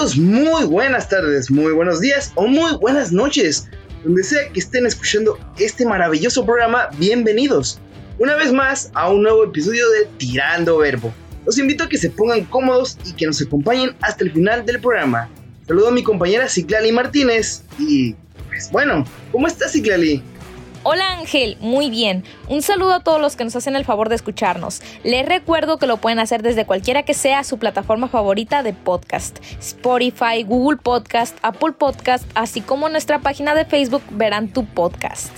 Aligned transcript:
muy 0.00 0.64
buenas 0.64 1.10
tardes, 1.10 1.50
muy 1.50 1.72
buenos 1.72 2.00
días 2.00 2.32
o 2.34 2.46
muy 2.46 2.74
buenas 2.76 3.12
noches. 3.12 3.68
Donde 4.02 4.24
sea 4.24 4.48
que 4.50 4.58
estén 4.58 4.86
escuchando 4.86 5.38
este 5.58 5.84
maravilloso 5.84 6.46
programa, 6.46 6.88
bienvenidos. 6.96 7.78
Una 8.18 8.34
vez 8.34 8.50
más 8.50 8.90
a 8.94 9.10
un 9.10 9.22
nuevo 9.22 9.44
episodio 9.44 9.90
de 9.90 10.06
Tirando 10.16 10.78
Verbo. 10.78 11.12
Los 11.44 11.58
invito 11.58 11.84
a 11.84 11.88
que 11.90 11.98
se 11.98 12.08
pongan 12.08 12.46
cómodos 12.46 12.96
y 13.04 13.12
que 13.12 13.26
nos 13.26 13.42
acompañen 13.42 13.94
hasta 14.00 14.24
el 14.24 14.32
final 14.32 14.64
del 14.64 14.80
programa. 14.80 15.28
Saludo 15.66 15.88
a 15.88 15.92
mi 15.92 16.02
compañera 16.02 16.48
Ciclali 16.48 16.92
Martínez 16.92 17.62
y 17.78 18.14
pues 18.48 18.70
bueno, 18.72 19.04
¿cómo 19.30 19.48
estás 19.48 19.72
Ciclali? 19.72 20.22
Hola 20.82 21.18
Ángel, 21.18 21.58
muy 21.60 21.90
bien. 21.90 22.24
Un 22.48 22.62
saludo 22.62 22.94
a 22.94 23.04
todos 23.04 23.20
los 23.20 23.36
que 23.36 23.44
nos 23.44 23.54
hacen 23.54 23.76
el 23.76 23.84
favor 23.84 24.08
de 24.08 24.14
escucharnos. 24.14 24.80
Les 25.04 25.28
recuerdo 25.28 25.76
que 25.76 25.86
lo 25.86 25.98
pueden 25.98 26.18
hacer 26.18 26.42
desde 26.42 26.64
cualquiera 26.64 27.02
que 27.02 27.12
sea 27.12 27.44
su 27.44 27.58
plataforma 27.58 28.08
favorita 28.08 28.62
de 28.62 28.72
podcast. 28.72 29.40
Spotify, 29.58 30.42
Google 30.42 30.78
Podcast, 30.78 31.36
Apple 31.42 31.72
Podcast, 31.72 32.24
así 32.34 32.62
como 32.62 32.88
nuestra 32.88 33.18
página 33.18 33.54
de 33.54 33.66
Facebook 33.66 34.02
verán 34.12 34.54
tu 34.54 34.64
podcast. 34.64 35.30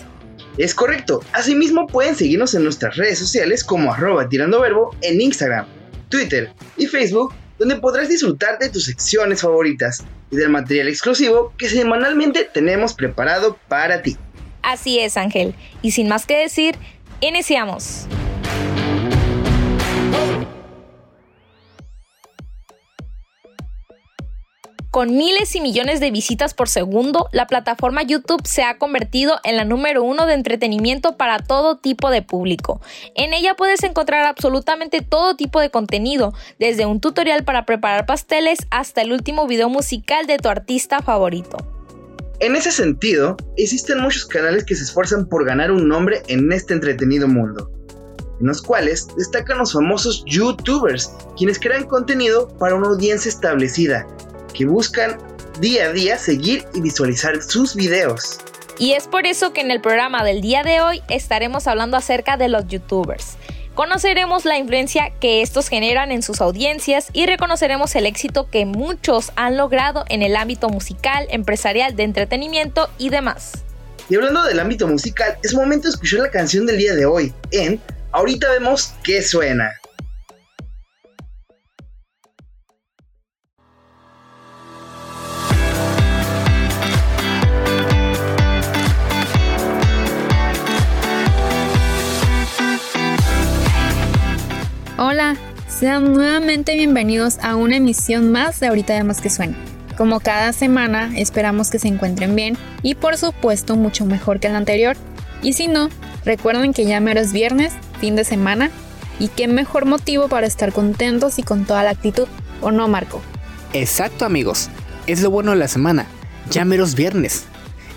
Es 0.58 0.76
correcto. 0.76 1.24
Asimismo 1.32 1.88
pueden 1.88 2.14
seguirnos 2.14 2.54
en 2.54 2.62
nuestras 2.62 2.96
redes 2.96 3.18
sociales 3.18 3.64
como 3.64 3.92
arroba 3.92 4.28
tirando 4.28 4.60
verbo 4.60 4.94
en 5.00 5.20
Instagram, 5.20 5.66
Twitter 6.08 6.52
y 6.76 6.86
Facebook, 6.86 7.34
donde 7.58 7.80
podrás 7.80 8.08
disfrutar 8.08 8.60
de 8.60 8.68
tus 8.68 8.84
secciones 8.84 9.40
favoritas 9.40 10.04
y 10.30 10.36
del 10.36 10.50
material 10.50 10.86
exclusivo 10.86 11.52
que 11.58 11.68
semanalmente 11.68 12.48
tenemos 12.52 12.94
preparado 12.94 13.58
para 13.66 14.02
ti. 14.02 14.16
Así 14.62 14.98
es, 14.98 15.16
Ángel. 15.16 15.54
Y 15.82 15.90
sin 15.92 16.08
más 16.08 16.26
que 16.26 16.36
decir, 16.36 16.76
iniciamos. 17.20 18.06
Con 24.92 25.16
miles 25.16 25.56
y 25.56 25.62
millones 25.62 26.00
de 26.00 26.10
visitas 26.10 26.52
por 26.52 26.68
segundo, 26.68 27.30
la 27.32 27.46
plataforma 27.46 28.02
YouTube 28.02 28.46
se 28.46 28.62
ha 28.62 28.76
convertido 28.76 29.40
en 29.42 29.56
la 29.56 29.64
número 29.64 30.02
uno 30.02 30.26
de 30.26 30.34
entretenimiento 30.34 31.16
para 31.16 31.38
todo 31.38 31.78
tipo 31.78 32.10
de 32.10 32.20
público. 32.20 32.82
En 33.14 33.32
ella 33.32 33.54
puedes 33.56 33.82
encontrar 33.84 34.26
absolutamente 34.26 35.00
todo 35.00 35.34
tipo 35.34 35.60
de 35.60 35.70
contenido, 35.70 36.34
desde 36.58 36.84
un 36.84 37.00
tutorial 37.00 37.42
para 37.42 37.64
preparar 37.64 38.04
pasteles 38.04 38.66
hasta 38.70 39.00
el 39.00 39.12
último 39.12 39.46
video 39.46 39.70
musical 39.70 40.26
de 40.26 40.36
tu 40.36 40.50
artista 40.50 41.00
favorito. 41.00 41.71
En 42.42 42.56
ese 42.56 42.72
sentido, 42.72 43.36
existen 43.56 44.00
muchos 44.00 44.26
canales 44.26 44.64
que 44.64 44.74
se 44.74 44.82
esfuerzan 44.82 45.28
por 45.28 45.44
ganar 45.44 45.70
un 45.70 45.86
nombre 45.86 46.24
en 46.26 46.50
este 46.50 46.74
entretenido 46.74 47.28
mundo, 47.28 47.70
en 48.40 48.48
los 48.48 48.60
cuales 48.60 49.06
destacan 49.16 49.58
los 49.58 49.74
famosos 49.74 50.24
YouTubers, 50.26 51.12
quienes 51.36 51.60
crean 51.60 51.84
contenido 51.84 52.48
para 52.58 52.74
una 52.74 52.88
audiencia 52.88 53.28
establecida, 53.28 54.08
que 54.52 54.64
buscan 54.64 55.18
día 55.60 55.84
a 55.84 55.92
día 55.92 56.18
seguir 56.18 56.64
y 56.74 56.80
visualizar 56.80 57.40
sus 57.40 57.76
videos. 57.76 58.40
Y 58.76 58.94
es 58.94 59.06
por 59.06 59.24
eso 59.24 59.52
que 59.52 59.60
en 59.60 59.70
el 59.70 59.80
programa 59.80 60.24
del 60.24 60.40
día 60.40 60.64
de 60.64 60.80
hoy 60.80 61.00
estaremos 61.08 61.68
hablando 61.68 61.96
acerca 61.96 62.36
de 62.36 62.48
los 62.48 62.66
YouTubers. 62.66 63.36
Conoceremos 63.74 64.44
la 64.44 64.58
influencia 64.58 65.12
que 65.18 65.40
estos 65.40 65.68
generan 65.68 66.12
en 66.12 66.22
sus 66.22 66.42
audiencias 66.42 67.08
y 67.14 67.24
reconoceremos 67.24 67.94
el 67.96 68.04
éxito 68.04 68.50
que 68.50 68.66
muchos 68.66 69.32
han 69.34 69.56
logrado 69.56 70.04
en 70.08 70.22
el 70.22 70.36
ámbito 70.36 70.68
musical, 70.68 71.26
empresarial, 71.30 71.96
de 71.96 72.02
entretenimiento 72.02 72.90
y 72.98 73.08
demás. 73.08 73.52
Y 74.10 74.16
hablando 74.16 74.42
del 74.44 74.60
ámbito 74.60 74.86
musical, 74.86 75.38
es 75.42 75.54
momento 75.54 75.88
de 75.88 75.94
escuchar 75.94 76.20
la 76.20 76.30
canción 76.30 76.66
del 76.66 76.76
día 76.76 76.94
de 76.94 77.06
hoy 77.06 77.32
en 77.50 77.80
Ahorita 78.12 78.50
vemos 78.50 78.92
qué 79.02 79.22
suena. 79.22 79.72
Sean 95.82 96.12
nuevamente 96.12 96.76
bienvenidos 96.76 97.38
a 97.42 97.56
una 97.56 97.78
emisión 97.78 98.30
más 98.30 98.60
de 98.60 98.68
Ahorita 98.68 98.94
vemos 98.94 99.20
que 99.20 99.28
suena. 99.28 99.56
Como 99.96 100.20
cada 100.20 100.52
semana, 100.52 101.10
esperamos 101.16 101.70
que 101.70 101.80
se 101.80 101.88
encuentren 101.88 102.36
bien 102.36 102.56
y 102.84 102.94
por 102.94 103.16
supuesto 103.16 103.74
mucho 103.74 104.06
mejor 104.06 104.38
que 104.38 104.46
el 104.46 104.54
anterior. 104.54 104.96
Y 105.42 105.54
si 105.54 105.66
no, 105.66 105.88
recuerden 106.24 106.72
que 106.72 106.84
ya 106.84 107.00
mero 107.00 107.18
es 107.18 107.32
viernes, 107.32 107.72
fin 108.00 108.14
de 108.14 108.22
semana, 108.22 108.70
y 109.18 109.26
qué 109.26 109.48
mejor 109.48 109.84
motivo 109.84 110.28
para 110.28 110.46
estar 110.46 110.72
contentos 110.72 111.40
y 111.40 111.42
con 111.42 111.64
toda 111.64 111.82
la 111.82 111.90
actitud, 111.90 112.28
¿o 112.60 112.70
no, 112.70 112.86
Marco? 112.86 113.20
Exacto, 113.72 114.24
amigos. 114.24 114.70
Es 115.08 115.20
lo 115.20 115.30
bueno 115.30 115.50
de 115.50 115.56
la 115.56 115.66
semana. 115.66 116.06
Ya 116.48 116.64
mero 116.64 116.84
es 116.84 116.94
viernes. 116.94 117.46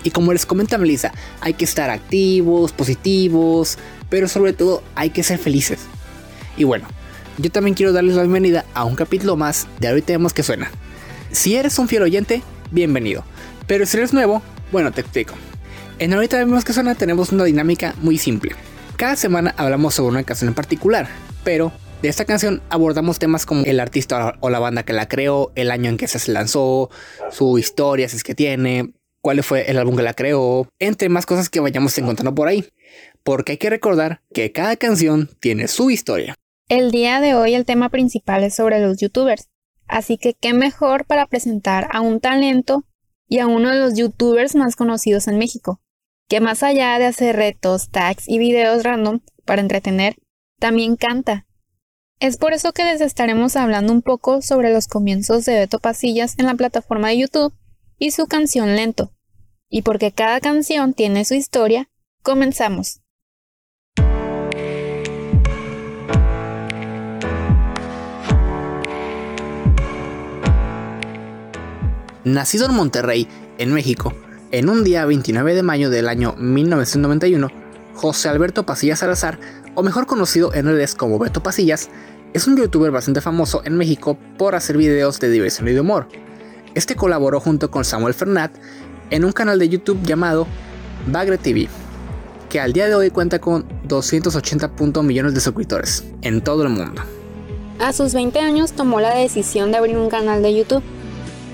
Y 0.02 0.09
como 0.09 0.34
les 0.34 0.47
comenta 0.47 0.79
Melissa, 0.79 1.12
hay 1.40 1.53
que 1.53 1.66
estar 1.66 1.91
activos, 1.91 2.72
positivos, 2.72 3.78
pero 4.09 4.28
sobre 4.28 4.53
todo 4.53 4.81
hay 4.96 5.12
que 5.12 5.22
ser 5.22 5.38
felices. 5.38 5.81
Y 6.57 6.63
bueno, 6.63 6.88
yo 7.38 7.51
también 7.51 7.75
quiero 7.75 7.94
darles 7.94 8.16
la 8.16 8.22
bienvenida 8.22 8.66
a 8.73 8.85
un 8.85 8.96
capítulo 8.96 9.35
más 9.35 9.68
de 9.79 9.90
Ahorita 9.90 10.13
vemos 10.13 10.34
que 10.34 10.44
suena. 10.44 10.72
Si 11.31 11.56
eres 11.56 11.78
un 11.79 11.88
fiel 11.88 12.03
oyente, 12.03 12.41
bienvenido. 12.72 13.23
Pero 13.68 13.85
si 13.85 13.97
eres 13.97 14.13
nuevo, 14.13 14.41
bueno, 14.72 14.91
te 14.91 15.01
explico. 15.01 15.34
En 16.00 16.13
Ahorita 16.13 16.38
vemos 16.38 16.63
que 16.63 16.73
suena 16.73 16.96
tenemos 16.96 17.31
una 17.31 17.44
dinámica 17.44 17.96
muy 18.01 18.18
simple. 18.18 18.51
Cada 18.97 19.16
semana 19.16 19.53
hablamos 19.57 19.96
sobre 19.96 20.12
una 20.12 20.23
canción 20.23 20.50
en 20.50 20.53
particular, 20.53 21.07
pero 21.44 21.73
de 22.01 22.09
esta 22.09 22.25
canción 22.25 22.62
abordamos 22.69 23.19
temas 23.19 23.46
como 23.46 23.63
el 23.66 23.79
artista 23.79 24.38
o 24.40 24.50
la 24.50 24.59
banda 24.59 24.84
que 24.84 24.94
la 24.94 25.07
creó, 25.07 25.52
el 25.56 25.72
año 25.72 25.90
en 25.90 25.97
que 25.97 26.07
se 26.07 26.31
lanzó, 26.31 26.90
su 27.31 27.57
historia, 27.57 28.07
si 28.07 28.17
es 28.17 28.23
que 28.23 28.35
tiene, 28.35 28.94
cuál 29.22 29.44
fue 29.44 29.69
el 29.69 29.78
álbum 29.78 29.96
que 29.97 30.03
la 30.03 30.13
creó, 30.13 30.69
entre 30.79 31.09
más 31.09 31.25
cosas 31.25 31.50
que 31.50 31.59
vayamos 31.59 31.97
encontrando 31.97 32.34
por 32.34 32.47
ahí. 32.47 32.66
Porque 33.23 33.53
hay 33.53 33.57
que 33.57 33.69
recordar 33.69 34.22
que 34.34 34.52
cada 34.52 34.75
canción 34.78 35.29
tiene 35.40 35.67
su 35.67 35.90
historia. 35.90 36.35
El 36.67 36.89
día 36.89 37.21
de 37.21 37.35
hoy 37.35 37.53
el 37.53 37.63
tema 37.63 37.89
principal 37.89 38.43
es 38.43 38.55
sobre 38.55 38.79
los 38.79 38.97
youtubers, 38.97 39.49
así 39.87 40.17
que 40.17 40.33
qué 40.33 40.53
mejor 40.53 41.05
para 41.05 41.27
presentar 41.27 41.87
a 41.91 42.01
un 42.01 42.19
talento 42.19 42.85
y 43.27 43.37
a 43.37 43.45
uno 43.45 43.69
de 43.69 43.79
los 43.79 43.93
youtubers 43.93 44.55
más 44.55 44.75
conocidos 44.75 45.27
en 45.27 45.37
México, 45.37 45.79
que 46.27 46.41
más 46.41 46.63
allá 46.63 46.97
de 46.97 47.05
hacer 47.05 47.35
retos, 47.35 47.89
tags 47.91 48.27
y 48.27 48.39
videos 48.39 48.81
random 48.83 49.19
para 49.45 49.61
entretener, 49.61 50.15
también 50.59 50.95
canta. 50.95 51.45
Es 52.19 52.37
por 52.37 52.53
eso 52.53 52.73
que 52.73 52.83
les 52.83 52.99
estaremos 52.99 53.55
hablando 53.55 53.93
un 53.93 54.01
poco 54.01 54.41
sobre 54.41 54.73
los 54.73 54.87
comienzos 54.87 55.45
de 55.45 55.53
Beto 55.53 55.77
Pasillas 55.77 56.33
en 56.39 56.47
la 56.47 56.55
plataforma 56.55 57.09
de 57.09 57.19
YouTube 57.19 57.53
y 57.99 58.09
su 58.09 58.25
canción 58.25 58.75
Lento. 58.75 59.11
Y 59.69 59.83
porque 59.83 60.11
cada 60.11 60.39
canción 60.39 60.95
tiene 60.95 61.25
su 61.25 61.35
historia, 61.35 61.91
comenzamos. 62.23 63.01
Nacido 72.25 72.65
en 72.65 72.73
Monterrey, 72.73 73.27
en 73.59 73.71
México, 73.71 74.11
en 74.49 74.67
un 74.67 74.83
día 74.83 75.05
29 75.05 75.53
de 75.53 75.61
mayo 75.61 75.91
del 75.91 76.09
año 76.09 76.33
1991, 76.39 77.51
José 77.93 78.29
Alberto 78.29 78.65
Pasillas 78.65 78.97
Salazar, 78.97 79.39
o 79.75 79.83
mejor 79.83 80.07
conocido 80.07 80.51
en 80.55 80.65
redes 80.65 80.95
como 80.95 81.19
Beto 81.19 81.43
Pasillas, 81.43 81.87
es 82.33 82.47
un 82.47 82.57
youtuber 82.57 82.89
bastante 82.89 83.21
famoso 83.21 83.61
en 83.63 83.77
México 83.77 84.17
por 84.39 84.55
hacer 84.55 84.75
videos 84.75 85.19
de 85.19 85.29
diversión 85.29 85.67
y 85.67 85.73
de 85.73 85.81
humor. 85.81 86.07
Este 86.73 86.95
colaboró 86.95 87.39
junto 87.39 87.69
con 87.69 87.85
Samuel 87.85 88.15
Fernat 88.15 88.51
en 89.11 89.23
un 89.23 89.31
canal 89.31 89.59
de 89.59 89.69
YouTube 89.69 90.01
llamado 90.01 90.47
Bagre 91.05 91.37
TV, 91.37 91.69
que 92.49 92.59
al 92.59 92.73
día 92.73 92.87
de 92.87 92.95
hoy 92.95 93.11
cuenta 93.11 93.37
con 93.37 93.67
280 93.83 94.71
millones 95.03 95.35
de 95.35 95.41
suscriptores 95.41 96.03
en 96.23 96.41
todo 96.41 96.63
el 96.63 96.69
mundo. 96.69 97.03
A 97.78 97.93
sus 97.93 98.16
20 98.16 98.39
años 98.39 98.71
tomó 98.71 98.99
la 98.99 99.13
decisión 99.13 99.71
de 99.71 99.78
abrir 99.78 99.95
un 99.99 100.09
canal 100.09 100.41
de 100.41 100.55
YouTube 100.55 100.81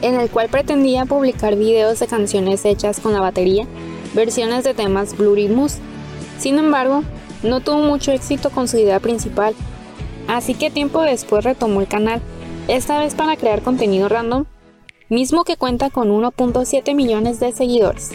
en 0.02 0.20
el 0.20 0.30
cual 0.30 0.50
pretendía 0.50 1.06
publicar 1.06 1.56
videos 1.56 2.00
de 2.00 2.08
canciones 2.08 2.66
hechas 2.66 3.00
con 3.00 3.14
la 3.14 3.22
batería, 3.22 3.66
versiones 4.14 4.64
de 4.64 4.74
temas 4.74 5.18
Blurry 5.18 5.50
Sin 6.40 6.58
embargo, 6.58 7.04
no 7.44 7.60
tuvo 7.60 7.84
mucho 7.84 8.12
éxito 8.12 8.50
con 8.50 8.68
su 8.68 8.78
idea 8.78 9.00
principal, 9.00 9.56
así 10.28 10.54
que 10.54 10.70
tiempo 10.70 11.02
después 11.02 11.44
retomó 11.44 11.82
el 11.82 11.88
canal, 11.88 12.22
esta 12.68 13.00
vez 13.00 13.16
para 13.16 13.36
crear 13.38 13.62
contenido 13.62 14.10
random, 14.10 14.46
mismo 15.10 15.44
que 15.44 15.58
cuenta 15.58 15.90
con 15.90 16.10
1.7 16.10 16.96
millones 16.96 17.40
de 17.40 17.52
seguidores. 17.52 18.12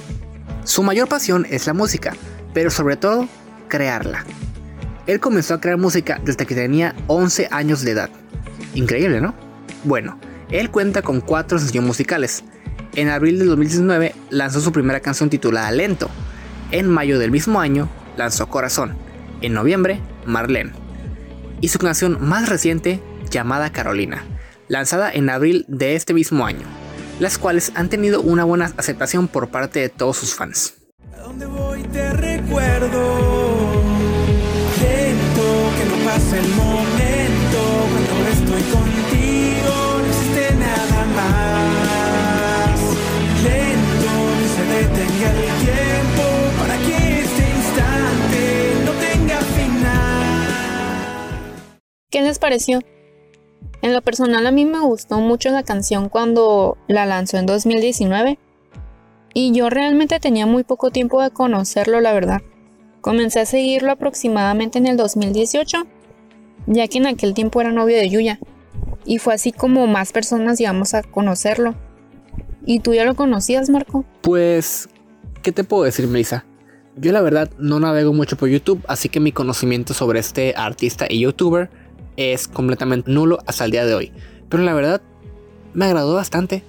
Su 0.65 0.83
mayor 0.83 1.09
pasión 1.09 1.47
es 1.50 1.67
la 1.67 1.75
música, 1.75 2.17
pero 2.55 2.71
sobre 2.71 2.97
todo, 2.97 3.29
crearla. 3.69 4.25
Él 5.06 5.21
comenzó 5.21 5.55
a 5.55 5.61
crear 5.61 5.79
música 5.79 6.21
desde 6.25 6.47
que 6.47 6.55
tenía 6.55 6.94
11 7.06 7.49
años 7.50 7.83
de 7.83 7.93
edad. 7.93 8.11
Increíble, 8.75 9.21
¿no? 9.21 9.35
Bueno, 9.85 10.19
él 10.51 10.71
cuenta 10.71 11.03
con 11.03 11.21
cuatro 11.21 11.59
sencillos 11.59 11.85
musicales. 11.85 12.45
En 12.95 13.09
abril 13.09 13.39
de 13.39 13.47
2019 13.47 14.15
lanzó 14.31 14.61
su 14.61 14.73
primera 14.73 15.01
canción 15.01 15.29
titulada 15.29 15.71
Lento. 15.71 16.09
En 16.71 16.89
mayo 16.89 17.19
del 17.19 17.31
mismo 17.31 17.61
año 17.61 17.89
lanzó 18.17 18.49
Corazón. 18.49 18.97
En 19.43 19.53
noviembre, 19.53 20.01
Marlene. 20.25 20.73
Y 21.61 21.69
su 21.69 21.79
canción 21.79 22.19
más 22.21 22.49
reciente, 22.49 23.01
llamada 23.31 23.71
Carolina, 23.71 24.25
lanzada 24.69 25.11
en 25.13 25.29
abril 25.31 25.65
de 25.69 25.95
este 25.95 26.15
mismo 26.15 26.47
año. 26.47 26.67
las 27.19 27.39
cuales 27.39 27.73
han 27.75 27.89
tenido 27.89 28.21
una 28.21 28.45
buena 28.45 28.71
aceptación 28.77 29.27
por 29.27 29.49
parte 29.49 29.81
de 29.81 29.89
todos 29.89 30.19
sus 30.19 30.35
fans. 30.35 30.75
¿A 31.15 31.21
dónde 31.21 31.47
voy 31.47 31.83
te 31.85 32.13
recuerdo? 32.13 32.93
Lento, 34.83 35.71
que 35.79 35.85
no 35.89 35.97
el 36.37 36.49
¿Qué 52.17 52.23
les 52.23 52.39
pareció? 52.39 52.81
En 53.83 53.93
lo 53.93 54.01
personal 54.01 54.47
a 54.47 54.51
mí 54.51 54.65
me 54.65 54.81
gustó 54.81 55.21
mucho 55.21 55.51
la 55.51 55.65
canción 55.65 56.09
cuando 56.09 56.79
la 56.89 57.05
lanzó 57.05 57.37
en 57.37 57.45
2019 57.45 58.39
y 59.35 59.53
yo 59.53 59.69
realmente 59.69 60.19
tenía 60.19 60.47
muy 60.47 60.65
poco 60.65 60.91
tiempo 60.91 61.21
de 61.21 61.29
conocerlo, 61.29 62.01
la 62.01 62.15
verdad. 62.15 62.41
Comencé 63.03 63.41
a 63.41 63.45
seguirlo 63.45 63.93
aproximadamente 63.93 64.79
en 64.79 64.87
el 64.87 64.97
2018, 64.97 65.87
ya 66.69 66.89
que 66.89 66.97
en 66.97 67.07
aquel 67.07 67.35
tiempo 67.35 67.61
era 67.61 67.71
novio 67.71 67.99
de 67.99 68.09
Yuya. 68.09 68.41
Y 69.05 69.19
fue 69.19 69.35
así 69.35 69.53
como 69.53 69.87
más 69.87 70.12
personas 70.12 70.59
llegamos 70.59 70.95
a 70.95 71.03
conocerlo. 71.03 71.75
¿Y 72.65 72.81
tú 72.81 72.95
ya 72.95 73.05
lo 73.05 73.15
conocías, 73.15 73.69
Marco? 73.69 74.07
Pues, 74.23 74.89
¿qué 75.43 75.53
te 75.53 75.65
puedo 75.65 75.83
decir, 75.83 76.07
Melissa? 76.07 76.47
Yo 76.97 77.12
la 77.12 77.21
verdad 77.21 77.51
no 77.59 77.79
navego 77.79 78.15
mucho 78.15 78.39
por 78.39 78.49
YouTube, 78.49 78.83
así 78.89 79.11
que 79.11 79.21
mi 79.21 79.33
conocimiento 79.33 79.93
sobre 79.93 80.19
este 80.19 80.55
artista 80.57 81.05
y 81.11 81.21
youtuber 81.21 81.69
es 82.17 82.49
completamente 82.49 83.11
nulo 83.11 83.39
hasta 83.47 83.65
el 83.65 83.71
día 83.71 83.85
de 83.85 83.95
hoy. 83.95 84.13
Pero 84.49 84.63
la 84.63 84.75
verdad, 84.75 85.01
me 85.75 85.85
agradó 85.85 86.15
bastante. 86.15 86.63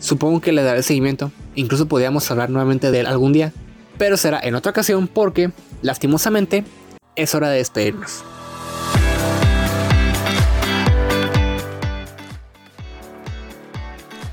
Supongo 0.00 0.40
que 0.40 0.52
le 0.52 0.62
daré 0.62 0.82
seguimiento. 0.82 1.32
Incluso 1.54 1.86
podríamos 1.86 2.30
hablar 2.30 2.50
nuevamente 2.50 2.90
de 2.90 3.00
él 3.00 3.06
algún 3.06 3.32
día. 3.32 3.52
Pero 3.98 4.16
será 4.16 4.40
en 4.42 4.54
otra 4.54 4.70
ocasión 4.70 5.08
porque, 5.08 5.50
lastimosamente, 5.82 6.64
es 7.16 7.34
hora 7.34 7.48
de 7.48 7.58
despedirnos. 7.58 8.24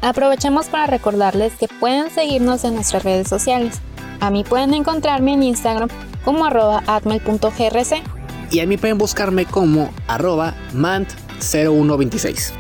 Aprovechemos 0.02 0.68
para 0.68 0.88
recordarles 0.88 1.54
que 1.54 1.68
pueden 1.68 2.10
seguirnos 2.10 2.64
en 2.64 2.74
nuestras 2.74 3.04
redes 3.04 3.28
sociales. 3.28 3.80
A 4.19 4.31
mí 4.31 4.44
pueden 4.44 4.74
encontrarme 4.74 5.34
en 5.34 5.44
Instagram 5.44 5.90
como 6.25 6.46
arroba 6.46 6.84
atmel.grc. 6.88 8.20
Y 8.51 8.59
a 8.59 8.68
mí 8.68 8.77
pueden 8.77 8.98
buscarme 8.98 9.45
como 9.45 9.89
arroba 10.07 10.53
mant0126. 10.75 12.51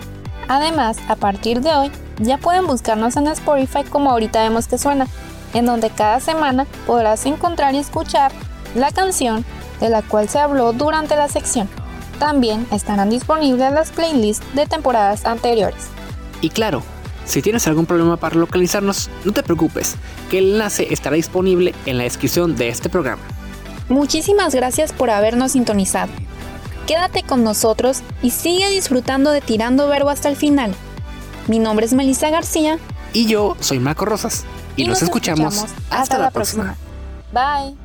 Además, 0.47 0.97
a 1.07 1.15
partir 1.15 1.61
de 1.61 1.71
hoy, 1.71 1.91
ya 2.19 2.37
pueden 2.37 2.65
buscarnos 2.65 3.17
en 3.17 3.27
Spotify 3.27 3.83
como 3.83 4.09
ahorita 4.09 4.41
vemos 4.41 4.67
que 4.67 4.77
suena, 4.77 5.07
en 5.53 5.65
donde 5.65 5.89
cada 5.89 6.19
semana 6.19 6.65
podrás 6.87 7.25
encontrar 7.25 7.75
y 7.75 7.79
escuchar 7.79 8.31
la 8.73 8.91
canción 8.91 9.43
de 9.81 9.89
la 9.89 10.01
cual 10.01 10.29
se 10.29 10.39
habló 10.39 10.71
durante 10.71 11.15
la 11.15 11.27
sección. 11.27 11.67
También 12.19 12.67
estarán 12.71 13.09
disponibles 13.09 13.73
las 13.73 13.91
playlists 13.91 14.45
de 14.55 14.65
temporadas 14.67 15.25
anteriores. 15.25 15.87
Y 16.39 16.49
claro, 16.49 16.83
si 17.25 17.41
tienes 17.41 17.67
algún 17.67 17.85
problema 17.85 18.17
para 18.17 18.35
localizarnos, 18.35 19.09
no 19.25 19.31
te 19.31 19.43
preocupes, 19.43 19.95
que 20.29 20.37
el 20.37 20.53
enlace 20.53 20.93
estará 20.93 21.15
disponible 21.15 21.73
en 21.85 21.97
la 21.97 22.03
descripción 22.03 22.55
de 22.55 22.69
este 22.69 22.89
programa. 22.89 23.21
Muchísimas 23.91 24.55
gracias 24.55 24.93
por 24.93 25.09
habernos 25.09 25.51
sintonizado. 25.51 26.13
Quédate 26.87 27.23
con 27.23 27.43
nosotros 27.43 28.03
y 28.21 28.31
sigue 28.31 28.69
disfrutando 28.69 29.31
de 29.31 29.41
Tirando 29.41 29.89
Verbo 29.89 30.09
hasta 30.09 30.29
el 30.29 30.37
final. 30.37 30.73
Mi 31.47 31.59
nombre 31.59 31.85
es 31.85 31.93
Melissa 31.93 32.29
García 32.29 32.79
Y 33.11 33.25
yo 33.25 33.57
soy 33.59 33.79
Marco 33.79 34.05
Rosas. 34.05 34.45
Y, 34.77 34.85
nos, 34.85 35.01
escuchamos, 35.01 35.65
hasta, 35.89 36.17
la 36.17 36.31
próxima. 36.31 36.77
Bye. 37.33 37.75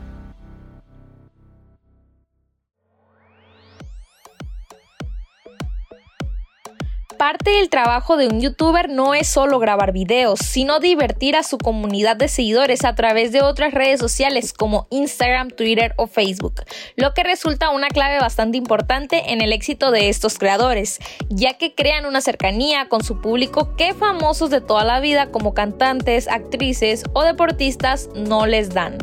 Parte 7.19 7.51
del 7.51 7.71
trabajo 7.71 8.17
de 8.17 8.29
un 8.29 8.41
youtuber 8.41 8.91
no 8.91 9.15
es 9.15 9.27
solo 9.27 9.59
grabar 9.59 9.93
videos, 9.93 10.39
sino 10.41 10.81
divertir 10.81 11.35
a 11.35 11.43
su 11.43 11.57
comunidad 11.57 12.17
de 12.17 12.29
seguidores 12.29 12.85
a 12.85 12.95
través 12.95 13.33
de 13.33 13.43
otras 13.43 13.73
redes 13.73 14.01
sociales 14.01 14.53
como 14.53 14.87
Instagram, 14.91 15.51
Twitter 15.51 15.95
o 15.97 16.09
Facebook, 16.09 16.63
lo 16.97 17.15
que 17.15 17.23
resulta 17.23 17.71
una 17.71 17.89
clave 17.89 18.19
bastante 18.19 18.59
importante 18.59 19.33
en 19.33 19.41
el 19.41 19.53
éxito 19.53 19.91
de 19.91 20.11
estos 20.11 20.39
creadores, 20.39 20.99
ya 21.31 21.55
que 21.55 21.75
crean 21.75 22.05
una 22.05 22.21
cercanía 22.21 22.89
con 22.89 23.03
su 23.03 23.21
público 23.21 23.77
que 23.77 23.95
famosos 23.95 24.51
de 24.51 24.61
toda 24.61 24.85
la 24.85 25.01
vida 25.01 25.31
como 25.31 25.55
cantantes, 25.55 26.29
actrices 26.29 27.05
o 27.15 27.23
deportistas 27.23 28.11
no 28.15 28.47
les 28.47 28.75
dan. 28.75 28.99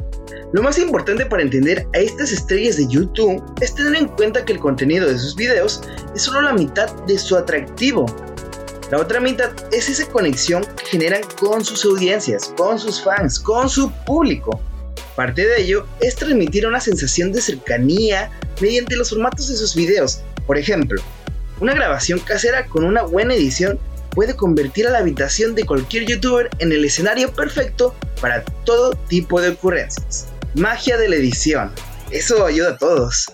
Lo 0.51 0.61
más 0.61 0.77
importante 0.77 1.25
para 1.25 1.41
entender 1.41 1.87
a 1.93 1.97
estas 1.97 2.31
estrellas 2.31 2.77
de 2.77 2.87
YouTube 2.87 3.43
es 3.59 3.73
tener 3.73 3.95
en 3.95 4.07
cuenta 4.07 4.45
que 4.45 4.53
el 4.53 4.59
contenido 4.59 5.07
de 5.07 5.17
sus 5.17 5.35
videos 5.35 5.81
es 6.15 6.21
solo 6.21 6.41
la 6.41 6.53
mitad 6.53 6.93
de 7.05 7.17
su 7.17 7.35
atractivo. 7.35 8.05
La 8.91 8.99
otra 8.99 9.19
mitad 9.19 9.51
es 9.71 9.89
esa 9.89 10.05
conexión 10.07 10.63
que 10.77 10.85
generan 10.85 11.21
con 11.39 11.65
sus 11.65 11.83
audiencias, 11.85 12.53
con 12.55 12.77
sus 12.77 13.01
fans, 13.01 13.39
con 13.39 13.69
su 13.69 13.91
público. 14.05 14.61
Parte 15.15 15.47
de 15.47 15.61
ello 15.61 15.87
es 15.99 16.15
transmitir 16.15 16.67
una 16.67 16.79
sensación 16.79 17.31
de 17.31 17.41
cercanía 17.41 18.31
mediante 18.61 18.95
los 18.95 19.09
formatos 19.09 19.47
de 19.47 19.55
sus 19.55 19.75
videos. 19.75 20.21
Por 20.45 20.57
ejemplo, 20.57 21.01
una 21.59 21.73
grabación 21.73 22.19
casera 22.19 22.67
con 22.67 22.83
una 22.83 23.03
buena 23.03 23.33
edición 23.33 23.79
puede 24.11 24.35
convertir 24.35 24.87
a 24.87 24.91
la 24.91 24.99
habitación 24.99 25.55
de 25.55 25.65
cualquier 25.65 26.05
youtuber 26.05 26.49
en 26.59 26.71
el 26.71 26.85
escenario 26.85 27.31
perfecto 27.33 27.95
para 28.23 28.41
todo 28.63 28.95
tipo 29.09 29.41
de 29.41 29.49
ocurrencias. 29.49 30.29
Magia 30.55 30.95
de 30.95 31.09
la 31.09 31.17
edición. 31.17 31.73
Eso 32.09 32.45
ayuda 32.45 32.69
a 32.69 32.77
todos. 32.77 33.29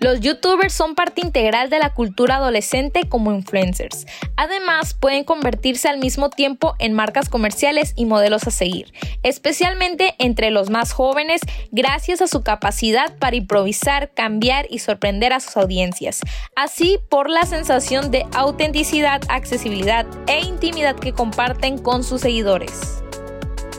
Los 0.00 0.20
youtubers 0.20 0.72
son 0.72 0.94
parte 0.94 1.20
integral 1.20 1.68
de 1.68 1.78
la 1.78 1.92
cultura 1.92 2.36
adolescente 2.36 3.06
como 3.06 3.32
influencers. 3.32 4.06
Además, 4.36 4.94
pueden 4.94 5.24
convertirse 5.24 5.88
al 5.88 5.98
mismo 5.98 6.30
tiempo 6.30 6.74
en 6.78 6.94
marcas 6.94 7.28
comerciales 7.28 7.92
y 7.96 8.06
modelos 8.06 8.46
a 8.46 8.50
seguir, 8.50 8.94
especialmente 9.22 10.14
entre 10.18 10.50
los 10.50 10.70
más 10.70 10.92
jóvenes 10.92 11.42
gracias 11.70 12.22
a 12.22 12.28
su 12.28 12.42
capacidad 12.42 13.14
para 13.18 13.36
improvisar, 13.36 14.10
cambiar 14.14 14.64
y 14.70 14.78
sorprender 14.78 15.34
a 15.34 15.40
sus 15.40 15.54
audiencias. 15.58 16.20
Así 16.56 16.98
por 17.10 17.28
la 17.28 17.42
sensación 17.42 18.10
de 18.10 18.24
autenticidad, 18.32 19.20
accesibilidad 19.28 20.06
e 20.28 20.40
intimidad 20.40 20.96
que 20.96 21.12
comparten 21.12 21.76
con 21.76 22.04
sus 22.04 22.22
seguidores. 22.22 23.02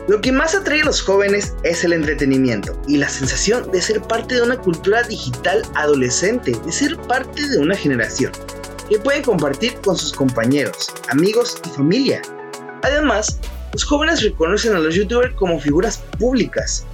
Lo 0.10 0.22
que 0.22 0.32
más 0.32 0.56
atrae 0.56 0.82
a 0.82 0.86
los 0.86 1.04
jóvenes 1.04 1.54
es 1.62 1.84
el 1.84 1.94
entretenimiento 1.94 2.82
y 2.88 2.98
la 2.98 3.08
sensación 3.08 3.72
de 3.72 3.80
ser 3.80 4.01
parte 4.01 4.34
de 4.34 4.42
una 4.42 4.58
cultura 4.58 5.04
digital 5.04 5.62
adolescente, 5.75 6.54
de 6.66 6.72
ser 6.72 6.98
parte 6.98 7.48
de 7.48 7.60
una 7.60 7.75
generación 7.75 8.32
que 8.89 8.98
pueden 8.98 9.22
compartir 9.22 9.75
con 9.82 9.96
sus 9.96 10.12
compañeros, 10.12 10.92
amigos 11.10 11.62
y 11.63 11.70
familia. 11.70 12.24
Además, 12.82 13.39
los 13.72 13.84
jóvenes 13.84 14.24
reconocen 14.24 14.75
a 14.75 14.80
los 14.80 14.96
youtubers 14.96 15.36
como 15.36 15.60
figuras 15.60 16.00
públicas 16.18 16.88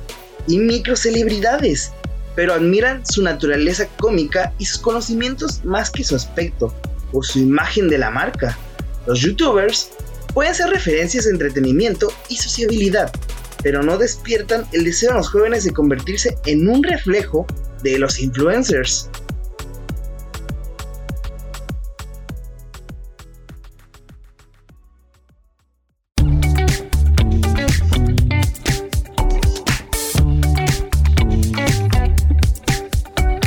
y 0.46 0.58
microcelebridades, 0.58 1.94
pero 2.36 2.54
admiran 2.54 3.06
su 3.06 3.24
naturaleza 3.24 3.88
cómica 3.98 4.52
y 4.60 4.66
sus 4.66 4.82
conocimientos 4.82 5.64
más 5.64 5.90
que 5.90 6.04
su 6.04 6.18
aspecto 6.18 6.76
o 7.14 7.24
su 7.24 7.40
imagen 7.40 7.88
de 7.88 7.98
la 7.98 8.12
marca. 8.12 8.58
Los 9.08 9.22
youtubers 9.22 9.92
pueden 10.36 10.54
ser 10.54 10.70
referencias 10.70 11.24
de 11.24 11.32
entretenimiento 11.32 12.12
y 12.28 12.36
sociabilidad, 12.36 13.10
pero 13.64 13.82
no 13.82 13.98
despiertan 13.98 14.68
el 14.74 14.84
deseo 14.84 15.12
en 15.12 15.18
los 15.18 15.30
jóvenes 15.30 15.64
de 15.64 15.72
convertirse 15.72 16.36
en 16.46 16.68
un 16.68 16.84
reflejo 16.84 17.48
de 17.82 17.98
los 17.98 18.20
influencers. 18.20 19.10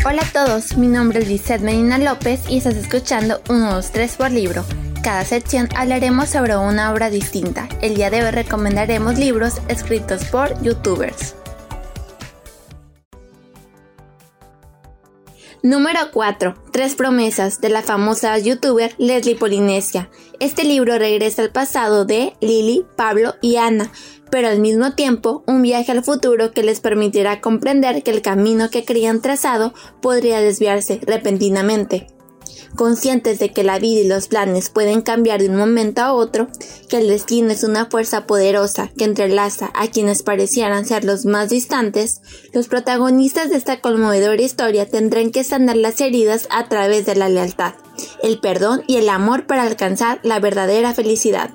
Hola 0.06 0.22
a 0.22 0.32
todos, 0.32 0.78
mi 0.78 0.86
nombre 0.86 1.18
es 1.18 1.28
Lizeth 1.28 1.60
Medina 1.60 1.98
López 1.98 2.40
y 2.48 2.56
estás 2.56 2.76
escuchando 2.76 3.42
1, 3.50 3.74
2, 3.74 3.90
3 3.92 4.16
por 4.16 4.30
libro. 4.30 4.64
Cada 5.08 5.24
sección 5.24 5.70
hablaremos 5.74 6.28
sobre 6.28 6.54
una 6.58 6.92
obra 6.92 7.08
distinta. 7.08 7.66
El 7.80 7.94
día 7.94 8.10
de 8.10 8.22
hoy 8.22 8.30
recomendaremos 8.30 9.16
libros 9.18 9.54
escritos 9.68 10.26
por 10.26 10.62
youtubers. 10.62 11.34
Número 15.62 16.00
4. 16.12 16.62
Tres 16.72 16.94
promesas 16.94 17.62
de 17.62 17.70
la 17.70 17.80
famosa 17.80 18.36
youtuber 18.36 18.94
Leslie 18.98 19.34
Polinesia. 19.34 20.10
Este 20.40 20.64
libro 20.64 20.98
regresa 20.98 21.40
al 21.40 21.52
pasado 21.52 22.04
de 22.04 22.34
Lily, 22.42 22.84
Pablo 22.94 23.34
y 23.40 23.56
Ana, 23.56 23.90
pero 24.30 24.48
al 24.48 24.58
mismo 24.60 24.92
tiempo 24.92 25.42
un 25.46 25.62
viaje 25.62 25.90
al 25.90 26.04
futuro 26.04 26.50
que 26.50 26.62
les 26.62 26.80
permitirá 26.80 27.40
comprender 27.40 28.02
que 28.02 28.10
el 28.10 28.20
camino 28.20 28.68
que 28.68 28.84
creían 28.84 29.22
trazado 29.22 29.72
podría 30.02 30.42
desviarse 30.42 31.00
repentinamente. 31.06 32.17
Conscientes 32.76 33.38
de 33.38 33.52
que 33.52 33.64
la 33.64 33.78
vida 33.78 34.00
y 34.00 34.08
los 34.08 34.28
planes 34.28 34.70
pueden 34.70 35.02
cambiar 35.02 35.40
de 35.40 35.48
un 35.48 35.56
momento 35.56 36.02
a 36.02 36.12
otro, 36.12 36.48
que 36.88 36.98
el 36.98 37.08
destino 37.08 37.50
es 37.50 37.64
una 37.64 37.86
fuerza 37.86 38.26
poderosa 38.26 38.90
que 38.96 39.04
entrelaza 39.04 39.70
a 39.74 39.88
quienes 39.88 40.22
parecieran 40.22 40.86
ser 40.86 41.04
los 41.04 41.24
más 41.24 41.50
distantes, 41.50 42.20
los 42.52 42.68
protagonistas 42.68 43.50
de 43.50 43.56
esta 43.56 43.80
conmovedora 43.80 44.42
historia 44.42 44.88
tendrán 44.88 45.30
que 45.30 45.44
sanar 45.44 45.76
las 45.76 46.00
heridas 46.00 46.46
a 46.50 46.68
través 46.68 47.06
de 47.06 47.16
la 47.16 47.28
lealtad, 47.28 47.74
el 48.22 48.40
perdón 48.40 48.82
y 48.86 48.96
el 48.96 49.08
amor 49.08 49.46
para 49.46 49.62
alcanzar 49.62 50.20
la 50.22 50.40
verdadera 50.40 50.94
felicidad. 50.94 51.50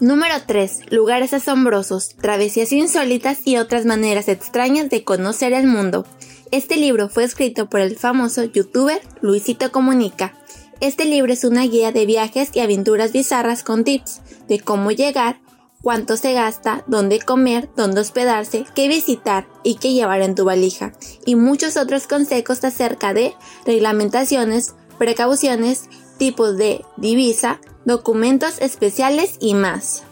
Número 0.00 0.34
3. 0.46 0.90
Lugares 0.90 1.34
asombrosos, 1.34 2.16
travesías 2.16 2.72
insólitas 2.72 3.40
y 3.44 3.58
otras 3.58 3.84
maneras 3.84 4.28
extrañas 4.28 4.88
de 4.88 5.04
conocer 5.04 5.52
el 5.52 5.66
mundo. 5.66 6.06
Este 6.52 6.76
libro 6.76 7.08
fue 7.08 7.22
escrito 7.22 7.70
por 7.70 7.78
el 7.78 7.96
famoso 7.96 8.42
youtuber 8.42 9.00
Luisito 9.20 9.70
Comunica. 9.70 10.34
Este 10.80 11.04
libro 11.04 11.32
es 11.32 11.44
una 11.44 11.62
guía 11.62 11.92
de 11.92 12.06
viajes 12.06 12.50
y 12.54 12.58
aventuras 12.58 13.12
bizarras 13.12 13.62
con 13.62 13.84
tips 13.84 14.20
de 14.48 14.58
cómo 14.58 14.90
llegar, 14.90 15.40
cuánto 15.80 16.16
se 16.16 16.32
gasta, 16.32 16.82
dónde 16.88 17.20
comer, 17.20 17.68
dónde 17.76 18.00
hospedarse, 18.00 18.64
qué 18.74 18.88
visitar 18.88 19.46
y 19.62 19.76
qué 19.76 19.92
llevar 19.92 20.22
en 20.22 20.34
tu 20.34 20.44
valija, 20.44 20.92
y 21.24 21.36
muchos 21.36 21.76
otros 21.76 22.08
consejos 22.08 22.64
acerca 22.64 23.14
de 23.14 23.32
reglamentaciones, 23.64 24.74
precauciones, 24.98 25.84
tipos 26.18 26.56
de 26.56 26.84
divisa, 26.96 27.60
documentos 27.84 28.60
especiales 28.60 29.36
y 29.38 29.54
más. 29.54 30.02